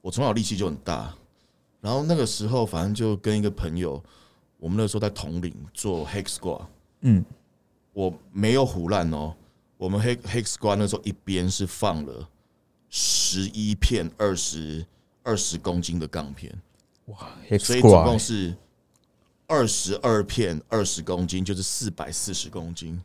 [0.00, 1.14] 我从小力气就很大，
[1.80, 4.02] 然后那个时候反正就跟一个朋友，
[4.58, 6.62] 我们那时候在统领做 hex squat，
[7.00, 7.24] 嗯。
[7.92, 9.34] 我没有胡乱哦，
[9.76, 12.26] 我们 hex hex squat 那时候一边是放了
[12.88, 14.82] 十一片二十
[15.22, 16.50] 二十公斤的杠片，
[17.06, 17.18] 哇
[17.60, 18.56] 所以总共是
[19.46, 23.00] 二十二片二十公斤，就是四百四十公斤。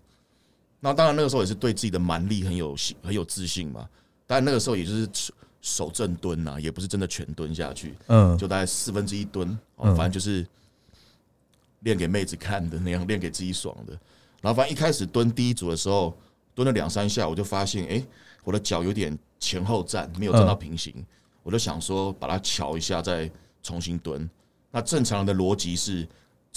[0.80, 3.89] 那当然那个时候也是对自己的蛮力很有信很有自信嘛，
[4.26, 10.47] 但那个时候也就是手手正蹲呐、也不是真的全蹲下去，嗯就大概四分之一蹲，反正就是
[11.80, 13.93] 练给妹子看的那样，练给自己爽的。
[14.39, 16.15] 然后反正一开始蹲第一组的时候，
[16.54, 18.06] 蹲了两三下，我就发现，哎、
[18.43, 21.04] 我的脚有点前后站，没有站到平行，
[21.41, 23.30] 我就想说把它翘一下，再
[23.63, 24.30] 重新蹲。
[24.69, 26.08] 那正常的逻辑是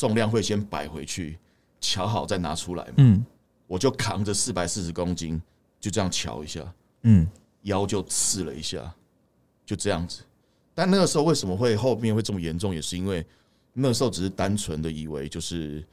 [0.00, 1.38] 重量会先摆回去，
[1.78, 2.94] 瞧好再拿出来嘛。
[2.96, 3.22] 嗯
[3.66, 5.40] 我就扛着四百四十公斤，
[5.78, 6.60] 就这样瞧一下，
[7.02, 7.28] 嗯
[7.64, 8.92] 腰就刺了一下，
[9.66, 10.22] 就这样子。
[10.74, 13.24] 但那个时候为什么会后面会这么严重，也是因为
[13.74, 15.84] 那时候只是单纯的以为就是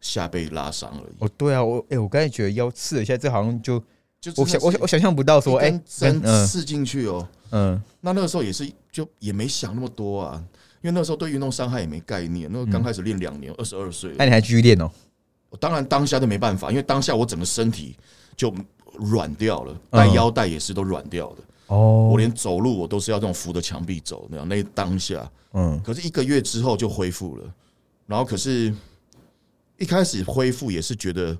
[0.00, 1.14] 下背拉伤而已。
[1.20, 3.78] 哦，对啊，我哎、我刚才觉得腰刺了一下，这好像就
[4.20, 7.28] 就我想我想我想象不到说，哎、根针嗯刺进去哦。
[7.52, 10.44] 嗯那那个时候也是就也没想那么多啊，
[10.84, 12.46] 因为那时候对运动伤害也没概念。
[12.52, 14.90] 那个刚开始练两年，二十二岁，那你还继续练哦？
[15.48, 17.96] 我当然当下就没办法，因为当下我整个身体
[18.36, 18.54] 就
[18.98, 21.36] 软掉了，嗯带腰带也是都软掉的。
[21.68, 24.46] 哦我连走路我都是要这种扶着墙壁走那样。
[24.46, 27.54] 那当下，嗯可是一个月之后就恢复了，
[28.06, 28.70] 然后可是
[29.78, 31.34] 一开始恢复也是觉得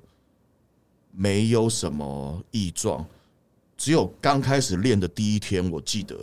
[1.11, 3.05] 没有什么异状，
[3.77, 6.17] 只有刚开始练的第一天，我记得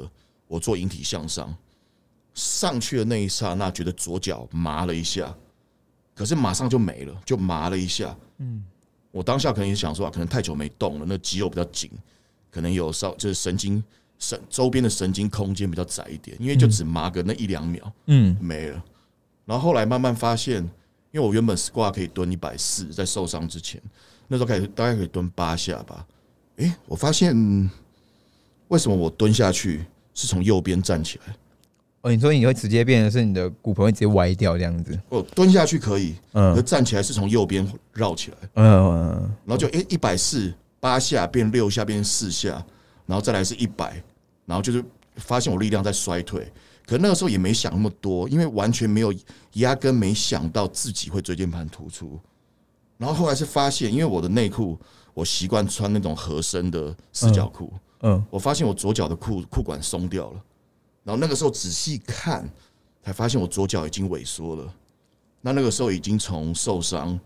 [0.48, 1.54] 我做引体向上
[2.34, 5.34] 上去的那一刹那，觉得左脚麻了一下，
[6.14, 8.16] 可是马上就没了，就麻了一下。
[8.38, 8.64] 嗯
[9.10, 11.90] 我当下可能也想说啊，可能太久没动了，那肌肉比较紧，
[12.50, 13.84] 可能有稍就是神经
[14.18, 18.82] 神周边的神经空间比较窄一点，因为就只麻个那一两秒嗯没了。
[19.44, 20.62] 然后后来慢慢发现，
[21.10, 23.78] 因为我原本 squat 可以蹲一百四，在受伤之前，
[24.28, 26.06] 那时候开始大概可以蹲八下吧。
[26.56, 27.36] 诶，我发现
[28.68, 31.36] 为什么我蹲下去是从右边站起来？
[32.02, 34.98] 哦，你说你会直接变成是你的骨盆会直接歪掉这样子？
[35.08, 38.36] 哦蹲下去可以，嗯可站起来是从右边绕起来。
[38.54, 42.64] 嗯然后就诶一百四八下变六下变四下，
[43.06, 44.02] 然后再来是一百，
[44.46, 44.84] 然后就是
[45.16, 46.52] 发现我力量在衰退。
[46.84, 49.14] 可那个时候也没想那么多，因为完全没有，
[49.54, 52.18] 压根没想到自己会椎间盘突出。
[52.98, 54.76] 然后后来是发现，因为我的内裤
[55.14, 60.40] 我习惯穿那种合身的四角裤，嗯我发现我左脚的裤裤管松掉了。
[61.04, 62.48] 然后那个时候仔细看，
[63.02, 64.74] 才发现我左脚已经萎缩了。
[65.40, 67.18] 那那个时候已经从受伤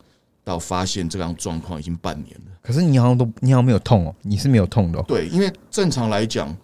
[0.43, 2.53] 到发现这样状况已经半年了。
[2.63, 5.05] 可是你好像都你好像没有痛哦，你是没有痛的、哦。
[5.07, 6.57] 对，因为正常来讲，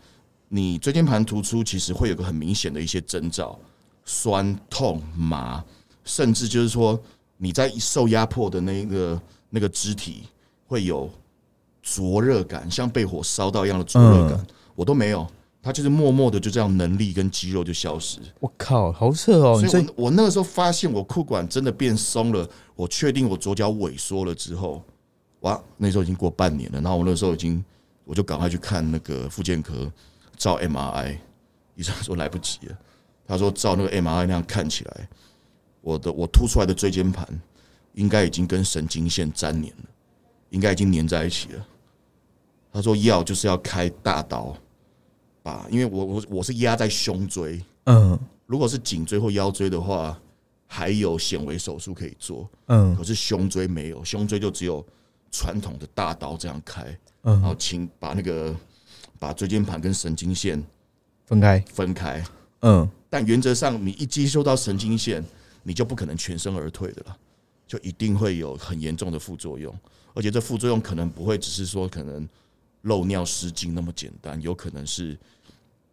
[0.49, 3.59] 你椎间盘突出其实会有个很明显的一些征兆，
[4.05, 5.63] 酸痛麻，
[6.05, 6.99] 甚至就是说
[7.37, 9.21] 你在受压迫的那个
[9.51, 10.23] 那个肢体
[10.67, 11.11] 会有
[11.83, 15.27] 灼热感，像被火烧到一样的灼热感，我都没有。
[15.63, 18.19] 它就是默默的就这样能力跟肌肉就消失。
[18.41, 19.65] 我靠，好扯哦！
[19.65, 24.83] 所以我我那个时候发现我裤管真的变松了，我确定我左脚萎缩了之后，
[25.41, 26.81] 哇，那时候已经过半年了。
[26.81, 27.65] 然后我那时候已经，
[28.05, 29.91] 我就赶快去看那个复健科
[30.37, 31.17] 照 MRI，
[31.77, 32.77] 医生说来不及了，
[33.25, 35.09] 他说照那个 MRI 那样看起来，
[35.81, 37.25] 我的我凸出来的椎间盘
[37.95, 39.85] 应该已经跟神经线粘连了，
[40.51, 41.67] 应该已经粘在一起了。
[42.73, 44.57] 他说药就是要开大刀，
[45.43, 47.63] 把因为我我我是压在胸椎。
[47.85, 48.19] 嗯。
[48.47, 50.19] 如果是颈椎或腰椎的话，
[50.67, 52.95] 还有显微手术可以做，嗯。
[52.97, 54.85] 可是胸椎没有，胸椎就只有
[55.31, 56.85] 传统的大刀这样开，
[57.23, 58.55] 然后嗯，请把那个
[59.19, 60.63] 把椎间盘跟神经线
[61.25, 62.25] 分开，分开。
[62.61, 62.89] 嗯。
[63.09, 65.23] 但原则上，你一接收到神经线，
[65.63, 67.17] 你就不可能全身而退的了，
[67.67, 69.75] 就一定会有很严重的副作用，
[70.15, 72.27] 而且这副作用可能不会只是说可能
[72.83, 75.19] 漏尿失禁那么简单，有可能是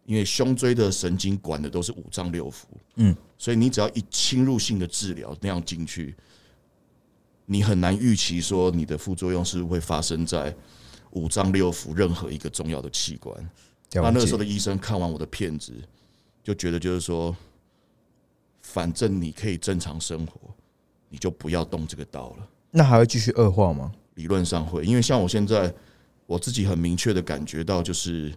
[0.04, 2.64] 因为胸椎的神经管的都是五脏六腑，
[2.96, 6.14] 嗯，所以你只要一侵入性的治疗那样进去，
[7.46, 10.54] 你很难预期说你的副作用是会发生在
[11.12, 13.50] 五脏六腑任何一个重要的器官。
[13.92, 15.72] 那那个时候的医生看完我的片子，
[16.44, 17.34] 就觉得就是说，
[18.62, 20.40] 反正你可以正常生活，
[21.08, 22.48] 你就不要动这个刀了。
[22.70, 23.92] 那还会继续恶化吗？
[24.14, 25.74] 理论上会，因为像我现在
[26.30, 28.32] 我自己很明确的感觉到，就是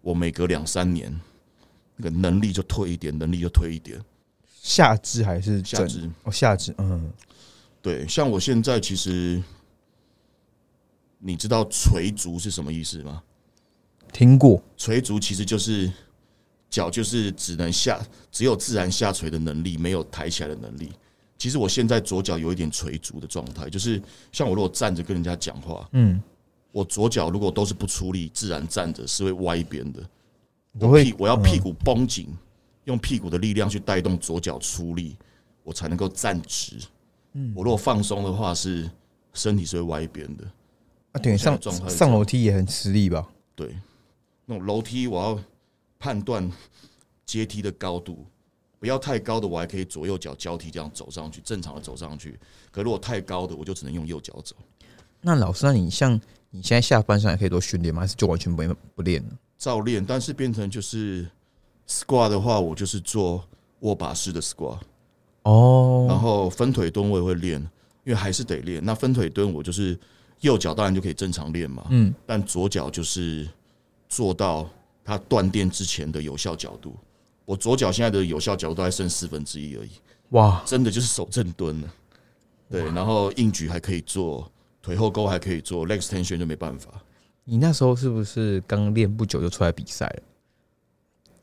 [0.00, 1.12] 我每隔两三年，
[1.96, 4.00] 那个能力就退一点，能力就退一点。
[4.62, 7.10] 下肢还是下肢哦，下肢，嗯，
[7.82, 9.42] 对，像我现在其实，
[11.18, 13.20] 你知道垂足是什么意思吗？
[14.12, 15.92] 听过，垂足其实就是
[16.70, 20.92] 脚就是只能下，只有自然下垂的能力，没有抬起来的能力。
[21.36, 26.22] 其实我现在左脚有一点垂足的状态，就是像我如果站着跟人家讲话，嗯，
[26.76, 30.06] 我左脚如果都是不出力，自然站着是会歪一边的。
[30.78, 32.28] 我会屁我要屁股绷紧，
[32.84, 35.16] 用屁股的力量去带动左脚出力，
[35.62, 36.76] 我才能够站直。
[37.32, 38.90] 嗯我如果放松的话，是
[39.32, 40.44] 身体是会歪一边的。
[41.12, 41.58] 啊，等于上
[41.88, 43.26] 上楼梯也很吃力吧？
[43.54, 43.74] 对，
[44.44, 45.42] 那种楼梯我要
[45.98, 46.46] 判断
[47.24, 48.26] 阶梯的高度，
[48.78, 52.38] 不要太高的，我还可以左右脚交替这样走上去，正常的走上去。
[52.70, 54.54] 可如果太高的，我就只能用右脚走。
[55.26, 56.14] 那老师，那你像
[56.50, 58.02] 你现在下半身还可以多训练吗？
[58.02, 58.62] 还是就完全不
[58.94, 59.30] 不练了？
[59.58, 61.28] 照练，但是变成就是
[61.88, 63.42] squat 的话，我就是做
[63.80, 64.78] 握把式的 squat，
[65.42, 67.60] 然哦，后分腿蹲我也会练，
[68.04, 68.80] 因为还是得练。
[68.84, 69.98] 那分腿蹲我就是
[70.42, 73.48] 右脚当然就可以正常练嘛，嗯，但左脚就是
[74.08, 74.70] 做到
[75.04, 76.94] 它断电之前的有效角度。
[77.44, 79.90] 我左脚现在的有效角度都还剩四分之一而已，
[80.28, 81.88] 哇，真的就是手正蹲了。
[82.70, 84.48] 对，然后硬举还可以做，
[84.86, 86.88] 腿后勾还可以做，leg extension 就没办法。
[87.42, 90.22] 你那时候是不是刚练不久就出来比赛了？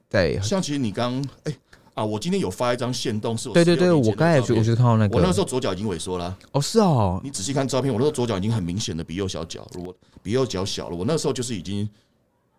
[0.08, 1.54] 对像其实你刚哎、
[1.94, 10.96] 啊，我今天有发一张线动，是我对对对，16年前的我刚才我就看到那个，我那时候左脚已经萎缩了啊、哦是哦，你仔细看照片，我那时候左脚已经很明显的比右小脚，我比右脚小了。
[10.96, 11.90] 我那时候就是已经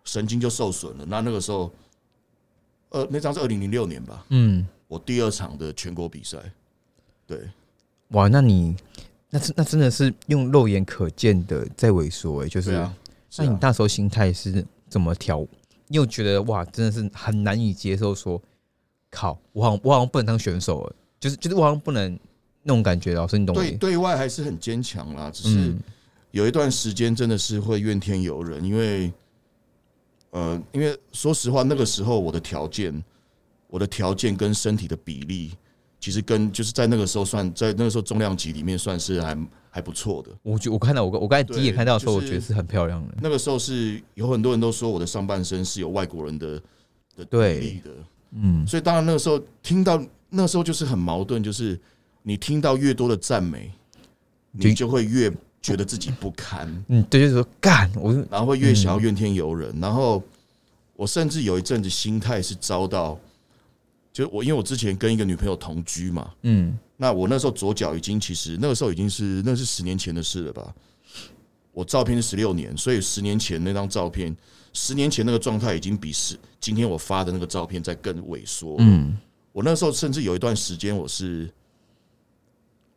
[0.05, 1.07] 神经就受损了。
[1.07, 1.73] 那那个时候，
[2.91, 6.37] 呃，那张是二零零六年吧，嗯，我第二场的全国比赛。
[7.27, 7.39] 对，
[8.09, 8.77] 哇，那你
[9.35, 12.97] 那真那真的是用肉眼可见的在萎缩哎，就是对啊。
[13.29, 15.45] 是那你啊，那时候心态是怎么调？
[15.89, 18.41] 你有觉得哇，真的是很难以接受说，
[19.11, 22.17] 靠，我好像我好像不能当选手了，就是就是我好像不能
[22.63, 23.73] 那种感觉，老师你懂我意思？
[23.73, 25.81] 对对外还是很坚强啦，只是嗯
[26.31, 29.13] 有一段时间真的是会怨天尤人，因为
[30.31, 33.03] 呃，因为说实话，那个时候我的条件，
[33.67, 35.55] 我的条件跟身体的比例，
[36.05, 40.29] 其实跟就是在那个时候算在那个时候重量级里面算是还还不错的。
[40.43, 43.15] 我觉我看到我我刚才第一眼看到的时候，我觉得是很漂亮的。
[43.23, 46.61] 那个时候是有很多人都说我的上半身是有外国人的
[47.17, 47.91] 的对比的，
[48.33, 51.81] 嗯，所以当然那个时候听到那时候就是很矛盾，就是
[52.23, 53.73] 你听到越多的赞美，
[54.53, 56.85] 你就会越觉得自己不堪。
[56.89, 59.75] 嗯，对，就是说干，我然后会越想要怨天尤人。
[59.81, 60.23] 然后
[60.97, 63.19] 我甚至有一阵子心态是遭到，
[64.15, 70.73] 就我因为我之前跟一个女朋友同居嘛，嗯那我那时候左脚已经其实那个时候已经是那是十年前的事了吧。
[71.73, 74.35] 我照片是十六年，所以十年前那张照片，
[74.73, 78.77] 十年前那个状态已经比十今天我发的那个照片在更萎缩。
[78.79, 79.19] 嗯
[79.51, 81.53] 我那时候甚至有一段时间，我是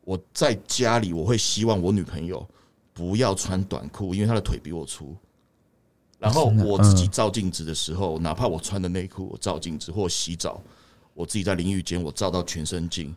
[0.03, 2.47] 我在家里，我会希望我女朋友
[2.93, 5.15] 不要穿短裤，因为她的腿比我粗。
[6.19, 10.61] 然后我自己嗯照镜子的时候，哪怕我穿的内裤，我照镜子或洗澡，
[11.17, 13.15] 我自己在淋浴间，我照到全身镜，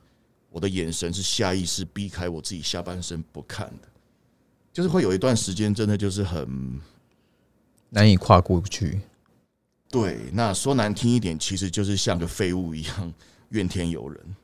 [0.49, 3.89] 我的眼神是下意识避开我自己下半身不看的，
[4.73, 6.81] 就是会有一段时间，真的就是很
[7.91, 9.03] 难以跨过去。
[9.91, 13.13] 对，那说难听一点，其实就是像个废物一样，
[13.51, 14.37] 怨天尤人。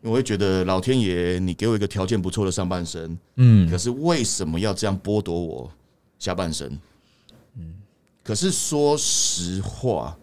[0.00, 5.70] 我会觉得老天爷，你给我一个条件不错的上半身，嗯可是为什么要这样剥夺我
[6.18, 6.76] 下半身？
[7.56, 7.72] 嗯，
[8.24, 10.18] 可是说实话，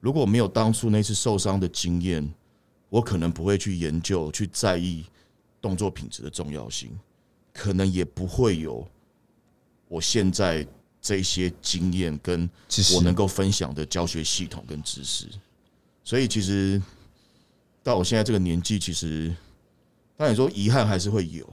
[0.00, 2.28] 如果没有当初那次受伤的经验，
[2.88, 5.04] 我可能不会去研究、去在意
[5.60, 6.90] 动作品质的重要性，
[7.52, 8.86] 可能也不会有
[9.88, 10.66] 我现在
[11.00, 12.48] 这些经验跟
[12.94, 15.26] 我能够分享的教学系统跟知识。
[16.02, 16.80] 所以其实
[17.82, 19.34] 到我现在这个年纪，其实
[20.16, 21.46] 当然说遗憾还是会有，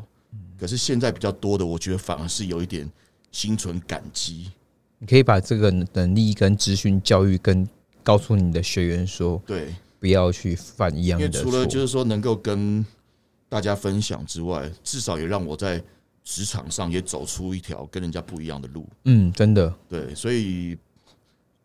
[0.57, 2.89] 可是现在比较多的，我觉得反而是有一点
[3.31, 4.51] 心存感激。
[4.99, 7.67] 你可以把这个能力跟资讯教育跟
[8.07, 11.43] 告诉你的学员说，对，不要去犯一样因为的。
[11.43, 12.85] 除了就是说能够跟
[13.49, 15.83] 大家分享之外，至少也让我在
[16.23, 18.87] 职场上也走出一条跟人家不一样的路。
[19.03, 20.77] 嗯，真的，对，所以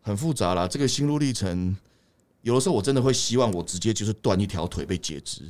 [0.01, 0.67] 很复杂啦。
[0.67, 1.73] 这个心路历程，
[2.41, 5.43] 有的时候我真的会希望我直接就是断一条腿被截肢。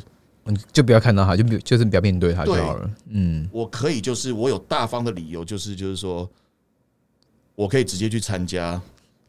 [0.45, 2.91] 嗯，就不要看到他，就不就是不要面对他就好了。
[3.07, 6.29] 嗯，我可以就是我有大方的理由，就是就是说，
[7.55, 8.79] 我可以直接去参加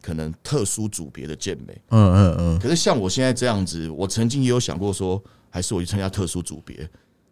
[0.05, 1.81] 可能特殊组别的健美。
[1.89, 6.87] 嗯嗯嗯，可是像我现在这样子，我曾经也有想过说，还是我去参加特殊组别。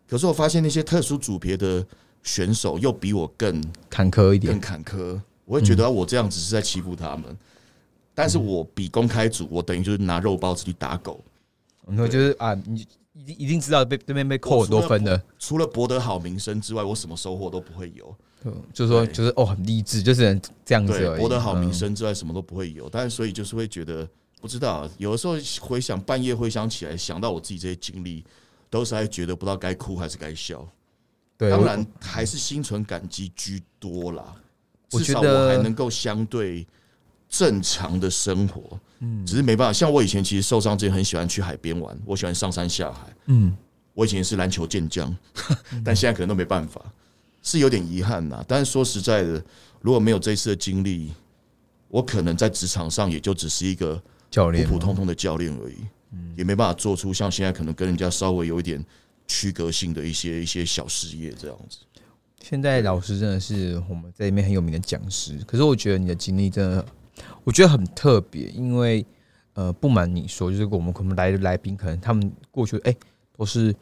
[0.07, 1.85] 可是我发现那些特殊组别的
[2.23, 4.59] 选手又比我更坎坷一点更。
[4.59, 7.37] 坎坷，我会觉得我这样子是在欺负他们。
[8.15, 11.23] 但是我比公开组，我等于就是拿肉包子去打狗。
[11.87, 18.15] 然后就是啊，你一定一定知道被对面被扣很多分的，除了博得好名声之外，我什么收获都不会有。
[18.73, 21.19] 就是说就是哦很励志，就是能这样子对，而已。
[21.19, 22.89] 博得好名嗯声之外，什么都不会有。
[22.89, 24.07] 但是所以就是会觉得，
[24.41, 28.23] 不知道有的时候回想半夜回想起来，想到我自己这些经历，
[28.69, 30.67] 都是还觉得不知道该哭还是该笑。
[31.37, 34.35] 对，当然还是心存感激居多啦。
[34.89, 36.67] 至少我觉得我还能够相对
[37.27, 39.73] 正常的生活，嗯，只是没办法。
[39.73, 43.15] 像我以前其实受伤之前很喜欢去海边玩，我喜欢上山下海。
[43.25, 43.57] 嗯，
[43.95, 45.15] 我以前是篮球健将，
[45.83, 46.79] 但现在可能都没办法，
[47.43, 48.43] 是有点遗憾呐。
[48.47, 49.43] 但是说实在的，
[49.81, 51.13] 如果没有这次的经历，
[51.89, 55.75] 我可能在职场上也就只是一个普教练普通通的教练而已，
[56.35, 58.83] 也没办法做出像现在可能跟人家稍微有一点
[59.27, 61.77] 区隔性的一些一些小事业这样子。
[62.41, 66.85] 现在老师真的是我们在里面很有名的讲师，可是我觉得你的经历真的，
[67.43, 69.05] 我觉得很特别，因为
[69.53, 72.95] 呃，不瞒你说，就是我们可能来的来宾，可能他们过去哎、
[73.37, 73.73] 都是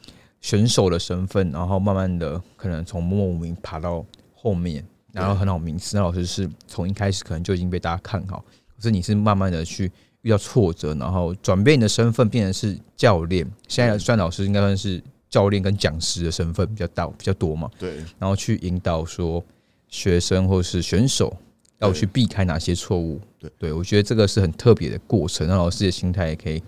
[0.42, 5.96] 选手的身份，然后慢慢的可能从默默无名爬到后面，然后很好名次。
[5.96, 8.44] 那老师是从一开始可能就已经被大家看好，
[8.76, 9.92] 可是你是慢慢的去
[10.24, 13.50] 遇到挫折，然后转变你的身份，变成是教练。
[13.68, 17.70] 现在算老师应该算是教练跟讲师的身份比较大比较多嘛。
[17.78, 19.44] 对，然后去引导说
[19.88, 21.36] 学生或是选手
[21.80, 23.22] 要去避开哪些错误。
[23.40, 26.62] 对对，我觉得这个是很特别的过程，让老师的心态也可以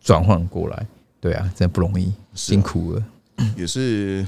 [0.00, 0.86] 转换过来。
[1.20, 2.14] 对啊，真的不容易，啊。
[2.34, 3.04] 辛苦了。
[3.56, 4.26] 也是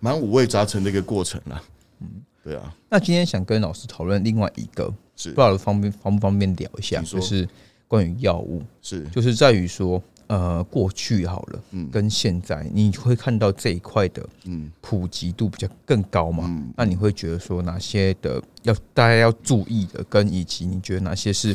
[0.00, 1.62] 蛮五味杂陈的一个过程啦。
[2.00, 2.08] 嗯，
[2.42, 5.30] 对啊，那今天想跟老师讨论另外一个，是。
[5.30, 7.20] 不知道方便方不方便聊一下，说。
[7.20, 7.48] 就是
[7.86, 11.88] 关于药物，是，就是在于说，呃，过去好了，嗯。
[11.90, 14.70] 跟现在你会看到这一块的嗯。
[14.80, 16.44] 普及度比较更高嘛？
[16.48, 21.54] 嗯，那你会觉得说哪些的要大家要注意的，跟以及你觉得哪些是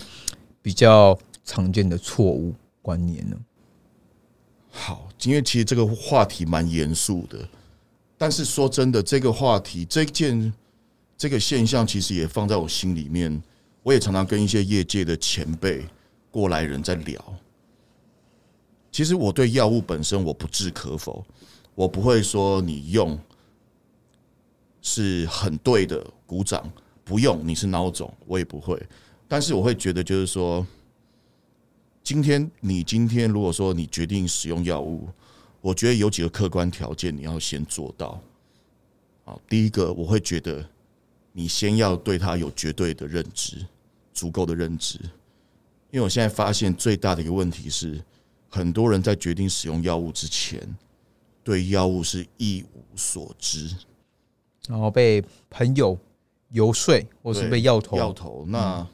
[0.61, 3.37] 比较常见的错误观念呢？
[4.79, 7.37] 好，因为其实这个话题蛮严肃的，
[8.17, 10.53] 但是说真的，这个话题这件
[11.17, 13.41] 这个现象，其实也放在我心里面。
[13.83, 15.85] 我也常常跟一些业界的前辈、
[16.29, 17.21] 过来人在聊。
[18.91, 21.25] 其实我对药物本身我不置可否，
[21.75, 23.17] 我不会说你用
[24.81, 26.61] 是很对的，鼓掌；
[27.03, 28.81] 不用你是孬种，我也不会。
[29.27, 30.65] 但是我会觉得，就是说，
[32.09, 35.07] 今天你今天如果说你决定使用药物，
[35.61, 38.19] 我觉得有几个客观条件你要先做到。
[39.23, 40.67] 好，第一个我会觉得
[41.31, 43.63] 你先要对它有绝对的认知，
[44.11, 44.97] 足够的认知。
[45.91, 48.03] 因为我现在发现最大的一个问题是，
[48.49, 50.59] 很多人在决定使用药物之前，
[51.43, 53.69] 对药物是一无所知。
[54.67, 55.95] 然后被朋友
[56.49, 58.47] 游说，或是被药头药头。
[58.47, 58.87] 那、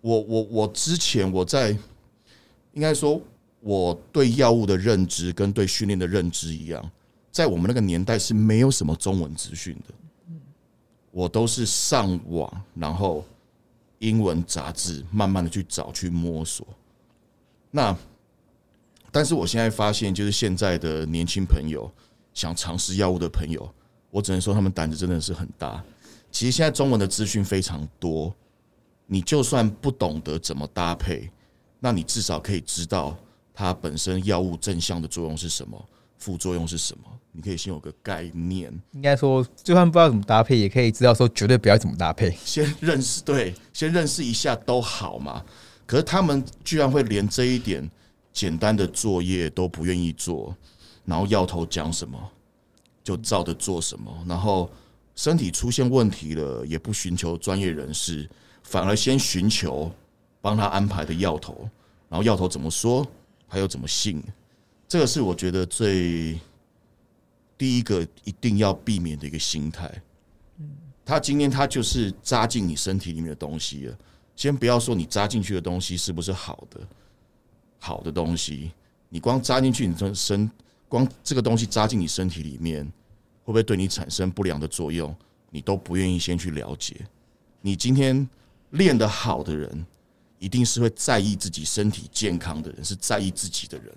[0.00, 1.76] 我我我之前我在
[2.72, 3.20] 应该说
[3.60, 6.90] 我对药物的认知跟对训练的认知一样，
[7.30, 9.94] 在我们那个年代是没有什么中文资讯的，
[11.10, 13.24] 我都是上网，然后
[13.98, 16.66] 英文杂志慢慢的去找去摸索。
[17.70, 17.96] 那
[19.10, 21.90] 但是我现在发现，就是现在的年轻朋友
[22.32, 23.68] 想尝试药物的朋友，
[24.10, 25.82] 我只能说他们胆子真的是很大。
[26.30, 28.32] 其实现在中文的资讯非常多，
[29.10, 31.28] 你就算不懂得怎么搭配，
[31.80, 33.16] 那你至少可以知道
[33.54, 35.82] 它本身药物正向的作用是什么，
[36.18, 42.36] 副作用是什么，你可以先有个概念，应该说，就算不知道怎么搭配，也可以知道说绝对不要怎么搭配。
[42.44, 45.42] 先认识对，先认识一下都好嘛。
[45.86, 47.90] 可是他们居然会连这一点
[48.30, 50.54] 简单的作业都不愿意做，
[51.06, 52.18] 然后药头讲什么
[53.02, 54.70] 就照着做什么，然后
[55.16, 58.28] 身体出现问题了也不寻求专业人士，
[58.68, 59.90] 反而先寻求
[60.42, 61.66] 帮他安排的药头，
[62.06, 63.06] 然后药头怎么说，
[63.46, 64.22] 还有怎么信，
[64.86, 66.38] 这个是我觉得最
[67.56, 69.90] 第一个一定要避免的一个心态。
[71.02, 73.98] 他今天他就是扎进你身体里面的东西了。
[74.36, 76.78] 先不要说你扎进去的东西是不是好的，
[77.78, 78.70] 好的东西，
[79.08, 80.50] 你光扎进去，你身身
[80.88, 85.16] 光这个东西扎进你身体里面，会不会对你产生不良的作用？
[85.48, 86.94] 你都不愿意先去了解。
[87.62, 88.28] 你今天
[88.70, 89.86] 练得好的人，
[90.38, 93.94] 一定是会在意自己身体健康的人，是在意自己的人。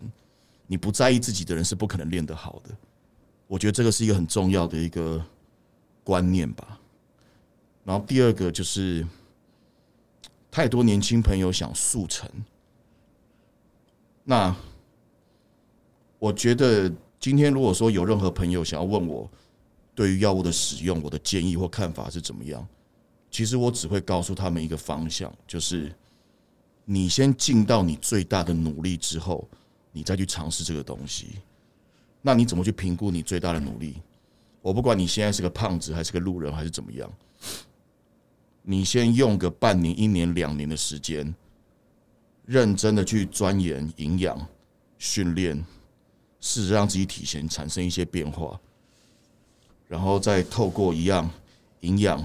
[0.67, 2.69] 你不在意自己的人，是不可能练得好的。
[3.47, 5.23] 我觉得这个是一个很重要的一个
[6.03, 6.79] 观念吧。
[7.83, 9.05] 然后第二个就是。
[10.53, 12.29] 太多年轻朋友想速成，
[14.25, 14.53] 那
[16.19, 16.91] 我觉得
[17.21, 19.31] 今天如果说有任何朋友想要问我
[19.95, 22.67] 对于药物的使用，我的建议或看法是怎么样，
[23.31, 25.91] 其实我只会告诉他们一个方向，就是
[26.85, 29.47] 你先尽到你最大的努力之后，
[29.91, 31.39] 你再去尝试这个东西。
[32.21, 33.95] 那你怎么去评估你最大的努力？
[34.61, 37.11] 我不管你现在是个胖子，还是个路人，还是怎么样。
[38.61, 41.33] 你先用个半年、一年、两年的时间，
[42.45, 44.45] 认真的去钻研营养
[44.99, 45.65] 训练，
[46.39, 48.59] 试着让自己体型产生一些变化，
[49.87, 51.27] 然后再透过一样
[51.79, 52.23] 营养、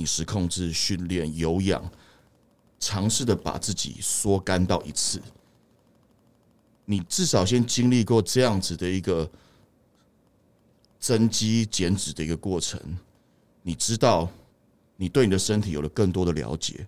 [0.00, 1.88] 饮食控制、训练、有氧，
[2.78, 5.20] 尝试的把自己缩干到一次。
[6.86, 9.30] 你至少先经历过这样子的一个
[10.98, 12.80] 增肌减脂的一个过程，
[13.62, 14.28] 你知道。
[15.02, 16.86] 你对你的身体有了更多的了解，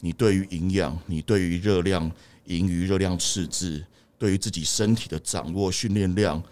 [0.00, 2.10] 你对于营养，你对于热量
[2.46, 3.80] 盈余、热量赤字，
[4.18, 6.42] 对于自己身体的掌握、训练量、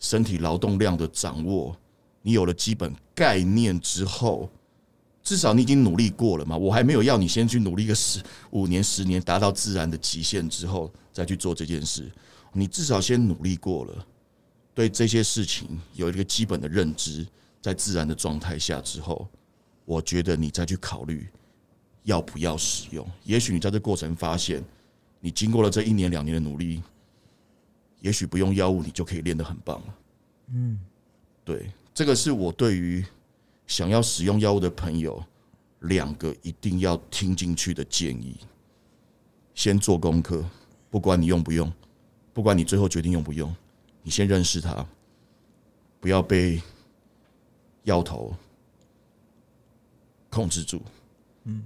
[0.00, 1.76] 身体劳动量的掌握，
[2.22, 4.48] 你有了基本概念之后，
[5.24, 6.56] 至少你已经努力过了嘛？
[6.56, 12.08] 我还没有要你先去努力个十五年、十年，达到自然的极限之后再去做这件事。
[12.52, 14.06] 你至少先努力过了，
[14.74, 17.26] 对这些事情有一个基本的认知，
[17.60, 19.28] 在自然的状态下之后。
[19.86, 21.28] 我觉得你再去考虑
[22.04, 24.64] 要不要使用，也许你在这过程发现，
[25.20, 26.82] 你经过了这一年两年的努力，
[28.00, 29.94] 也许不用药物你就可以练得很棒了。
[30.54, 30.80] 嗯，
[31.44, 33.04] 对，这个是我对于
[33.66, 35.22] 想要使用药物的朋友
[35.80, 38.36] 两个一定要听进去的建议。
[39.54, 40.44] 先做功课，
[40.90, 41.72] 不管你用不用，
[42.32, 43.54] 不管你最后决定用不用，
[44.02, 44.86] 你先认识它，
[46.00, 46.60] 不要被
[47.84, 48.34] 药头。
[50.30, 50.82] 控制住，
[51.44, 51.62] 嗯，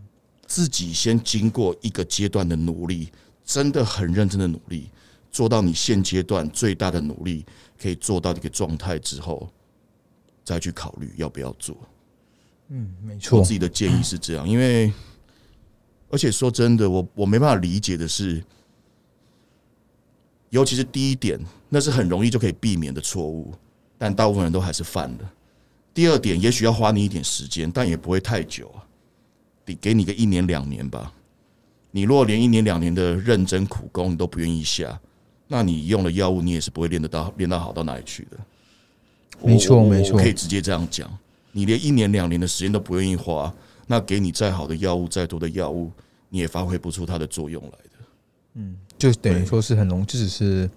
[0.46, 3.10] 自己先经过一个阶段的努力，
[3.42, 4.90] 真的很认真的努力，
[5.32, 7.46] 做到你现阶段最大的努力
[7.80, 9.50] 可以做到一个状态之后，
[10.48, 11.76] 再去考虑要不要做。
[12.68, 14.90] 嗯，没错，我自己的建议是这样，因为
[16.08, 18.42] 而且说真的，我我没办法理解的是，
[20.48, 21.38] 尤其是第一点，
[21.68, 23.52] 那是很容易就可以避免的错误，
[23.98, 25.32] 但大部分人都还是犯了。
[25.92, 28.80] 第二点，也许要花你一点时间，但也不会太久啊。
[29.66, 31.12] 得给你个一年两年吧。
[31.90, 34.98] 你如果连一年两年的认真苦功你都不愿意下，
[35.46, 38.38] 那你用了药物，你也是不会练得到练到好到哪里去的。
[39.42, 41.10] 没错，没错，可以直接这样讲。
[41.52, 43.52] 你连一年两年的时间都不愿意花，
[43.86, 45.90] 那给你再好的药物，再多的药物，
[46.28, 47.90] 你也发挥不出它的作用来的。
[48.54, 50.68] 嗯，就等于说是很容易，就只是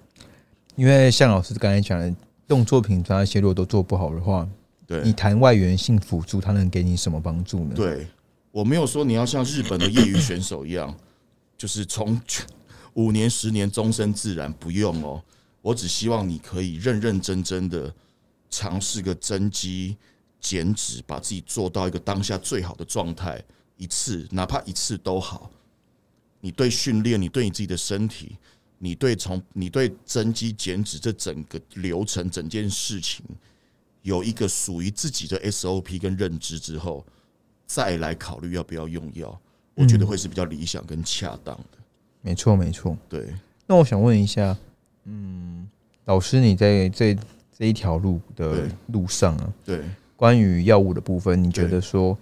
[0.75, 2.15] 因为像老师刚才讲的，
[2.47, 4.47] 动作品那些如果都做不好的话。
[4.87, 7.71] 对你谈外源性辅助，它能给你什么帮助呢？
[7.73, 8.05] 对
[8.51, 10.93] 我没有说你要像日本的业余选手一样，
[11.57, 12.19] 就是从
[12.95, 15.21] 五年、十年终身自然不用哦。
[15.61, 17.93] 我只希望你可以认认真真的
[18.51, 19.97] 尝试个增肌、
[20.39, 23.43] 减脂，把自己做到一个当下最好的状态，
[23.77, 25.49] 一次哪怕一次都好。
[26.41, 28.35] 你对训练，你对你自己的身体，
[28.77, 33.25] 你对从你对增肌、减脂这整个流程、整件事情。
[34.01, 37.05] 有一个属于自己的 SOP 跟认知之后，
[37.67, 39.39] 再来考虑要不要用药，
[39.75, 41.77] 我觉得会是比较理想跟恰当的。
[42.21, 42.97] 没错，没错。
[43.07, 43.31] 对。
[43.67, 44.57] 那我想问一下，
[45.03, 45.69] 嗯，
[46.05, 47.15] 老师，你在这
[47.61, 49.83] 这一条路的路上啊，对，
[50.15, 52.17] 关于药物的部分，你觉得说，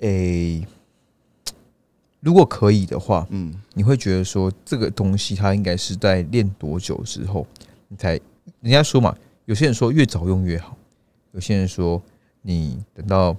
[0.00, 0.62] 诶，
[2.20, 7.46] 如果可以的话，嗯，你会觉得说这个东西它应该是在练多久之后，
[7.88, 8.20] 你才
[8.60, 9.16] 人家说嘛，
[9.46, 10.76] 有些人说越早用越好，
[11.32, 12.02] 有些人说
[12.42, 13.34] 你等到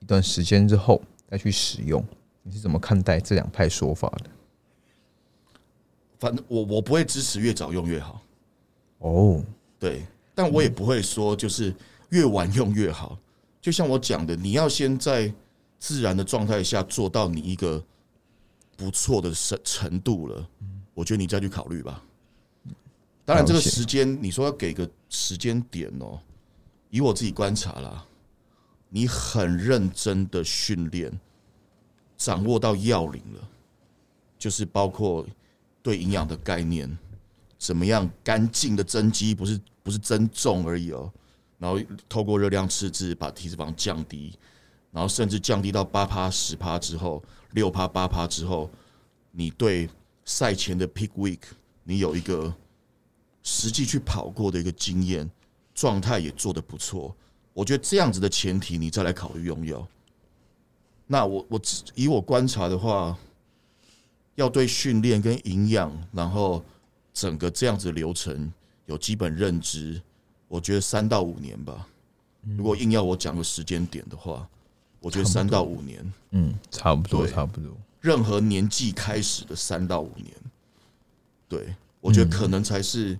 [0.00, 2.04] 一段时间之后再去使用，
[2.42, 4.30] 你是怎么看待这两派说法的？
[6.18, 8.20] 反正我我不会支持越早用越好，
[8.98, 9.44] 哦，
[9.78, 10.02] 对，
[10.42, 11.74] 但我也不会说就是
[12.08, 13.18] 越晚用越好。
[13.60, 15.30] 就像我讲的，你要先在
[15.78, 17.84] 自然的状态下做到你一个
[18.74, 20.48] 不错的程程度了，
[20.94, 22.02] 我觉得你再去考虑吧。
[23.26, 26.18] 当然，这个时间你说要给个时间点哦，
[26.88, 28.02] 以我自己观察啦，
[28.88, 31.12] 你很认真的训练，
[32.16, 33.48] 掌握到要领了，
[34.38, 35.26] 就是包括
[35.82, 36.98] 对营养的概念，
[37.58, 41.12] 怎么样干净的增肌，不是不是增重而已哦，
[41.58, 41.78] 然后
[42.08, 44.32] 透过热量赤字把体脂肪降低，
[44.90, 47.22] 然后甚至降低到八趴十趴之后，
[47.52, 48.70] 六趴八趴之后，
[49.30, 49.88] 你对
[50.24, 51.40] 赛前的 peak week
[51.84, 52.54] 你有一个
[53.42, 55.28] 实际去跑过的一个经验，
[55.74, 57.14] 状态也做得不错。
[57.52, 59.86] 我觉得这样子的前提，你再来考虑用药。
[61.06, 61.60] 那我我
[61.94, 63.18] 以我观察的话，
[64.36, 66.64] 要对训练跟营养，然后
[67.12, 68.52] 整个这样子的流程
[68.90, 70.02] 有基本认知，
[70.48, 71.86] 我觉得三到五年吧。
[72.56, 74.48] 如果硬要我讲个时间点的话，
[74.98, 77.70] 我觉得三到五年，嗯，差不多，差不多。
[78.00, 80.34] 任何年纪开始的三到五年，
[81.48, 83.16] 对我觉得可能才是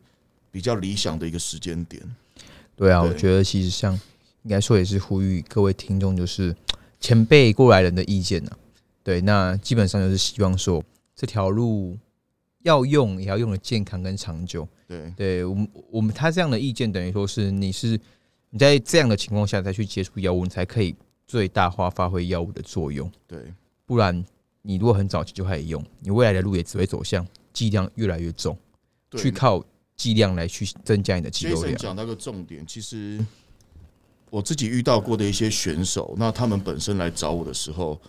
[0.51, 2.03] 比较理想的一个时间点。
[2.75, 3.95] 对啊，对我觉得其实像
[4.43, 6.57] 应该说也是呼吁各位听众，就是
[6.99, 8.51] 前辈过来人的意见呢、
[9.05, 10.83] 对，那基本上就是希望说
[11.15, 11.97] 这条路
[12.63, 14.67] 要用，也要用的健康跟长久。
[14.87, 17.99] 对对我们，我们他这样的意见等于说是你是
[18.51, 20.95] 你在这样的情况下再去接触药物，你才可以
[21.27, 23.11] 最大化发挥药物的作用。
[23.27, 23.55] 对
[23.87, 24.25] 不然
[24.63, 28.57] 你如果很早期就开始用，你未来的路也只会走向剂量越来越重，
[29.09, 29.65] 对，去靠
[29.97, 31.77] 剂量来去增加你的肌肉量。
[31.77, 33.25] 讲到个重点，其实
[34.29, 38.01] 我自己遇到过的一些选手，那他们本身来找我的时候，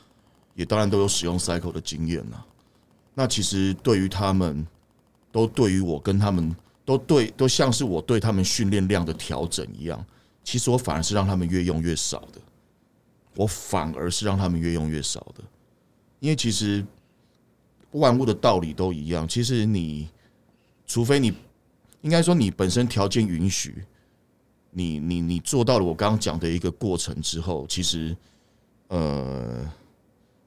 [0.56, 2.44] 也当然都有使用 Cycle 的经验呐。
[3.22, 4.66] 那其实对于他们，
[5.32, 10.04] 都对于我跟他们都对，都像是我对他们训练量的调整一样。
[10.44, 12.42] 其实我反而是让他们越用越少的，
[13.36, 15.44] 我反而是让他们越用越少的，
[16.20, 16.84] 因为其实
[17.92, 19.28] 万物的道理都一样。
[19.28, 20.10] 其实你，
[20.88, 21.32] 除非你
[22.02, 23.84] 应该说你本身条件允许，
[24.72, 28.18] 你你你做到了我刚刚讲的一个过程之后，其实
[28.88, 29.64] 呃，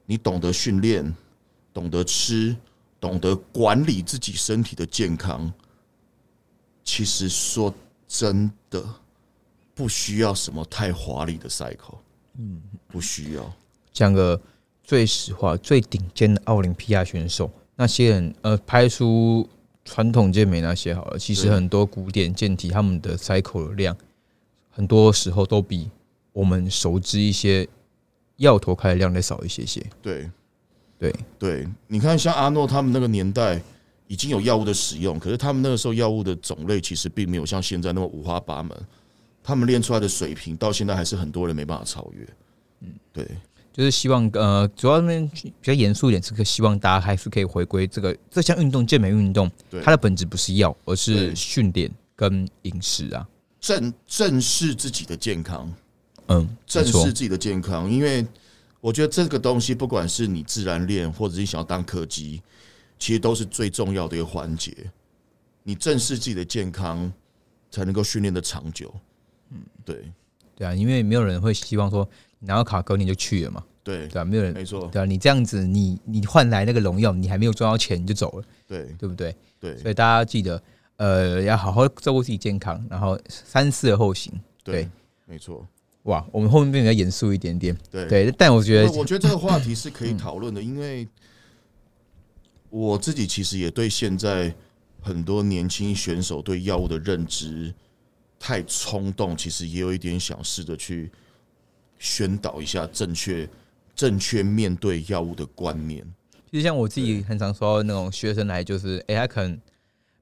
[0.05, 1.15] 你懂得训练，
[1.75, 2.55] 懂得吃，
[3.01, 5.51] 懂得管理自己身体的健康，
[6.85, 7.73] 其实说
[8.07, 8.81] 真的，
[9.73, 11.97] 不需要什么太华丽的 cycle，
[12.37, 13.53] 嗯，不需要，
[13.91, 14.39] 讲个
[14.85, 19.45] 最实话、最顶尖的奥林匹亚选手，那些人呃，拍出
[19.83, 23.97] 传统健美那些好了，其实很多古典健体他们的 cycle 的量，
[24.69, 25.91] 很多时候都比
[26.31, 27.67] 我们熟知一些
[28.37, 29.85] 药头开的量再少一些些。
[30.01, 30.31] 对。
[30.97, 33.61] 对，对，你看，像阿诺他们那个年代
[34.07, 38.77] 已经有药物的使用，可是他们那个时候药物的种类其实并没有像现在那么五花八门，
[39.43, 42.25] 他们练出来的水平到现在还是很多人没办法超越。
[42.81, 43.27] 嗯，对，
[43.73, 49.81] 就是希望呃，主要那边比较严肃一点，是个希望大家还是可以回归这个这项运动健美运动，对。
[49.81, 53.27] 它的本质不是药，而是训练跟饮食啊。
[53.59, 55.71] 正正视自己的健康，
[56.27, 58.25] 嗯，正视自己的健康，因为
[58.85, 62.39] 我觉得这个东西，不管是你自然练，或者是你想要当科技，
[62.99, 64.71] 其实都是最重要的一个环节。
[65.63, 67.11] 你正视自己的健康，
[67.71, 68.93] 才能够训练的长久。
[69.49, 70.11] 嗯，对
[70.55, 72.07] 对啊，因为没有人会希望说
[72.37, 79.35] 你拿到卡隔年就去了嘛，对，对啊，没有人没错，对啊，你这样子，你你换来那个荣耀，你还没有赚到钱你就走了，对对不对？
[79.59, 80.61] 对所以大家记得，
[80.97, 84.31] 呃，要好好照顾自己健康，然后三思而后行。
[84.63, 84.89] 对对，
[85.25, 85.67] 没错。
[86.05, 91.07] 哇，我们后面变得比较严肃一点点，对对，但我觉得我我觉得这个话题是可以讨论的，因为
[92.69, 94.53] 我自己其实也对现在
[95.01, 97.73] 很多年轻选手对药物的认知
[98.39, 101.11] 太冲动，其实也有一点想试着去
[101.97, 103.49] 宣导一下正确
[103.95, 106.05] 正确面对药物的观念。
[106.51, 109.59] 其实像我自己很常说到那种学生来，就是哎、他可能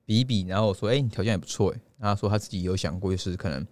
[0.05, 3.67] 比一比，然后我说哎、你条件也不错哎，然后他说他自己有想过，就是可能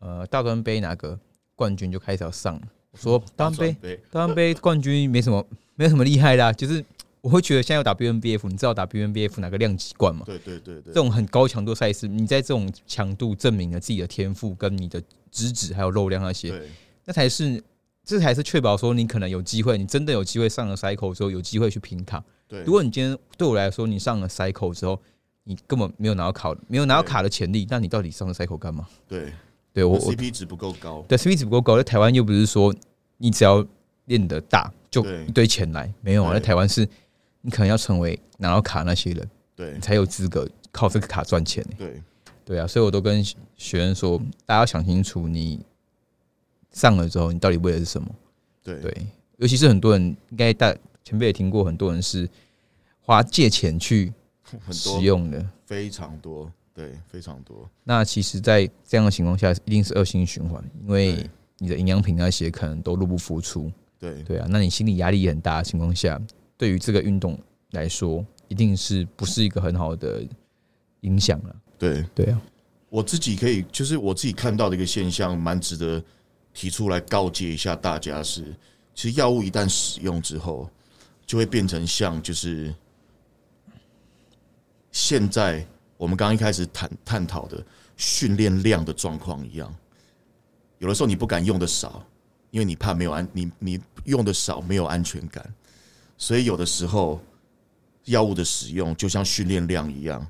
[0.00, 1.18] 呃大专杯哪个
[1.54, 2.62] 冠军就开始要上了。
[2.90, 5.44] 我说大专杯杯，大专杯冠军没什么
[5.76, 6.84] 没有什么厉害的啊、就是
[7.20, 10.22] 我会觉得现在有打 BNBF，你知道打 BNBF 哪个量级冠吗？
[10.26, 16.62] 对对对对，这种很高强度赛事，你在这种强度证明了自己的天赋跟你的资质还有肉量那些，
[17.06, 17.62] 那才是
[18.04, 22.22] 这才是确保说你可能有机会，你真的有机会上了 cycle 之后，有机会去拼卡。
[22.46, 25.00] 对如，果你今天对我来说，你上了 cycle 之后，
[25.44, 28.86] 你根本没有拿到卡，没有拿到卡的潜力，那你到底上了 cycle 干嘛？
[29.08, 29.32] 对，
[29.74, 32.72] 对我我 CP 值不够高，对 CP 值不够高，在台湾又不是说
[33.18, 33.66] 你只要
[34.06, 36.88] 练得大就一堆钱来，没有啊，对在台湾是
[37.40, 41.76] 你可能要成为拿到卡那些人，对你才有资格靠这个卡赚钱、欸。
[41.76, 42.02] 对
[42.44, 43.22] 对啊，所以我都跟
[43.56, 44.16] 学员说，
[44.46, 45.58] 大家要想清楚，你
[46.70, 48.08] 上了之后，你到底为的是什么？
[48.62, 49.06] 对对，
[49.38, 50.72] 尤其是很多人，应该大
[51.02, 52.28] 前辈也听过，很多人是
[53.00, 54.12] 花借钱去
[54.70, 55.44] 使用的。
[55.66, 61.24] 非常多，对，非常多，那其实，在这样的情况下，一定是恶性循环，因为
[61.58, 63.70] 你的营养品那些可能都入不敷出。
[63.96, 66.20] 对对啊，那你心理压力也很大的情况下，
[66.58, 67.38] 对于这个运动
[67.70, 70.26] 来说，一定是不是一个很好的
[71.02, 71.56] 影响了。
[71.78, 72.04] 对。
[72.12, 72.42] 对啊，
[72.90, 76.02] 我自己可以，就是我自己看到的一个现象，蛮值得
[76.52, 78.54] 提出来告诫一下大家是，
[78.94, 80.68] 其实药物一旦使用之后，
[81.24, 82.74] 就会变成像就是
[84.90, 85.64] 现在
[85.96, 87.64] 我们刚刚一开始探探讨的
[87.96, 89.74] 训练量的状况一样。
[90.78, 92.04] 有的时候你不敢用的少，
[92.50, 95.54] 因为你怕没有安，你你用的少没有安全感，
[96.18, 97.20] 所以有的时候
[98.04, 100.26] 药物的使用就像训练量一样。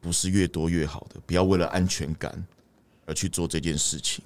[0.00, 2.32] 不是越多越好的，不要为了安全感
[3.04, 4.24] 而去做这件事情。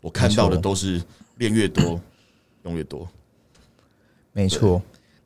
[0.00, 1.02] 我看到的都是
[1.38, 2.00] 练越多
[2.62, 3.06] 用越多，
[4.32, 4.80] 没错。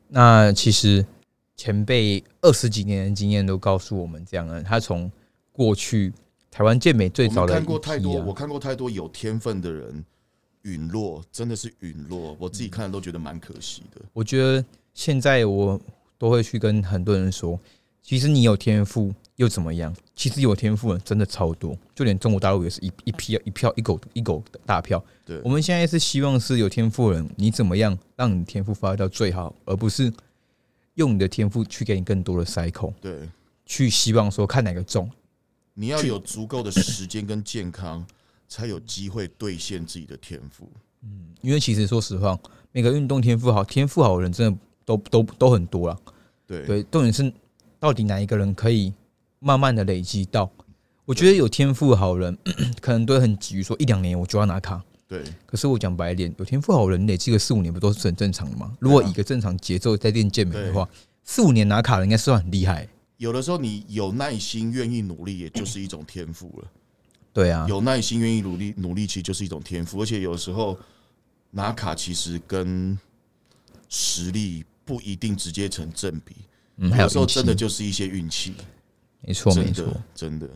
[0.07, 1.05] 那其实
[1.57, 5.11] 前辈二十几年的经验都告诉我们这样的，他从
[5.51, 6.13] 过去
[6.51, 10.05] 台湾健美最早的看过太多，我看过太多有天分的人
[10.61, 12.37] 陨落，真的是陨落。
[12.39, 13.99] 我自己看了都觉得蛮可惜的。
[14.13, 15.79] 我觉得现在我
[16.19, 17.59] 都会去跟很多人说，
[18.03, 19.95] 其实你有天赋又怎么样？
[20.15, 25.03] 其实有天赋的真的超多，就连中国大陆也是一 一批一票一狗一狗的大票。
[25.25, 30.11] 对我们现在是希望是有天赋的人，你怎么样让你天赋发挥到最好，而不是
[30.97, 33.29] 用你的天赋去给你更多的 cycle，对，
[33.65, 35.09] 去希望说看哪个中。
[35.73, 38.05] 你要有足够的时间跟健康，
[38.49, 40.69] 才有机会兑现自己的天赋。
[41.41, 42.37] 因为其实说实话，
[42.71, 45.97] 每个运动天赋好，天赋好的人真的都都都很多啦。
[46.47, 47.31] 对对，重点是
[47.79, 48.91] 到底哪一个人可以
[49.39, 50.49] 慢慢的累积到？
[51.05, 52.37] 我觉得有天赋好的人，
[52.81, 54.83] 可能都很急于说一两年我就要拿卡。
[55.07, 58.75] 对可是我讲白一点，有天赋好的人累积个四五年不都是很正常的吗？
[58.79, 60.87] 如果以一个正常节奏在练健美的话，
[61.23, 62.87] 四五年拿卡了应该算很厉害、
[63.17, 66.67] 有的时候你有耐心、愿意努力，也就是一种天赋了。
[67.33, 70.01] 对啊，有耐心、愿意努力，努力其实就是一种天赋。
[70.01, 70.77] 而且有时候
[71.51, 72.97] 拿卡其实跟
[73.89, 76.35] 实力不一定直接成正比，
[76.77, 78.53] 嗯，还有有时候真的就是一些运气。
[79.21, 79.85] 没错没错。
[80.13, 80.49] 真的，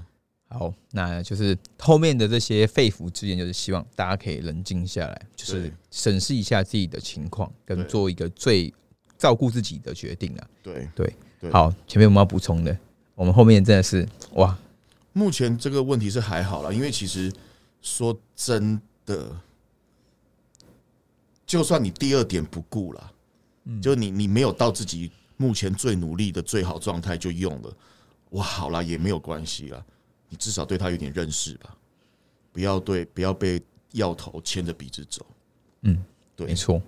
[0.51, 8.73] 好，那就是后面的这些肺腑之言，就是希望大家可以冷静下来，就是审视一下自己的情况，跟做一个最
[9.17, 10.47] 照顾自己的决定啊。
[10.61, 11.51] 对对对。
[11.51, 12.77] 好，前面我们要补充的，
[13.15, 14.57] 我们后面真的是哇，
[15.13, 17.31] 目前这个问题是还好了，因为其实
[17.81, 19.35] 说真的，
[21.45, 23.11] 就算你第二点不顾了，
[23.63, 27.73] 嗯就你你没有到自己目前最努力的最好状态就用了，
[28.31, 29.83] 哇，好了，也没有关系啦，
[30.31, 31.77] 你至少对他有点认识吧，
[32.53, 33.61] 不要对不要被
[33.91, 35.25] 药头牵着鼻子走。
[35.81, 36.01] 嗯，
[36.37, 36.81] 对没错。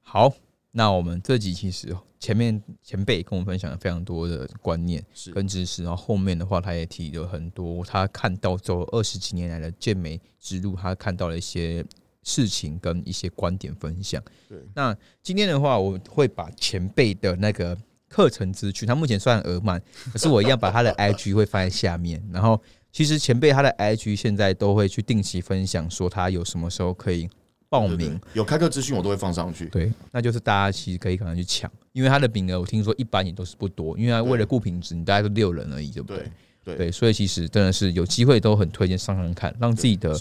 [0.00, 0.32] 好，
[0.70, 11.84] 那我们这集其实前面前辈跟我们分享了非常多的观念是跟知识，然后后面的话他也提了很多他看到走二十几年来的健美之路，他看到了一些
[12.22, 14.22] 事情跟一些观点分享。
[14.48, 17.76] 对那今天的话，我会把前辈的那个
[18.08, 19.80] 课程资讯，他目前算额满，
[20.12, 22.22] 可是我一样把他的 IG 会放在下面。
[22.32, 22.60] 然后，
[22.92, 27.28] 其实前辈他的 IG 现在都会去定期分享，说他有什么时候可以
[27.68, 28.20] 报对名对。
[28.34, 29.66] 有开课资讯我都会放上去。
[29.66, 36.30] 对，那就是大家其实可以可能去抢，因为他的名额我听说一般也都是不多，因为他为了顾品质，你大概都六人而已，对不对？
[36.76, 40.14] 对所以其实真的是有机会都很推荐上上看，让自己的。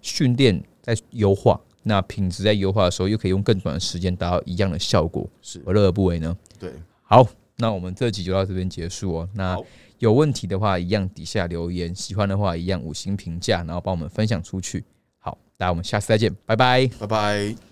[0.00, 6.36] 训练在优化，那品质在优化的时候，又可以用更短的时间达到一样的效果，是何乐而不为呢？
[6.58, 6.72] 对，
[7.12, 9.28] 好，那我们这集就到这边结束哦。
[9.34, 9.54] 那
[9.98, 14.82] 有问题的话，一样底下留言；喜欢的话，一样五星评价，然后帮我们分享出去。
[15.18, 16.88] 好，大家我们下次再见，拜拜。
[16.98, 17.71] 拜拜。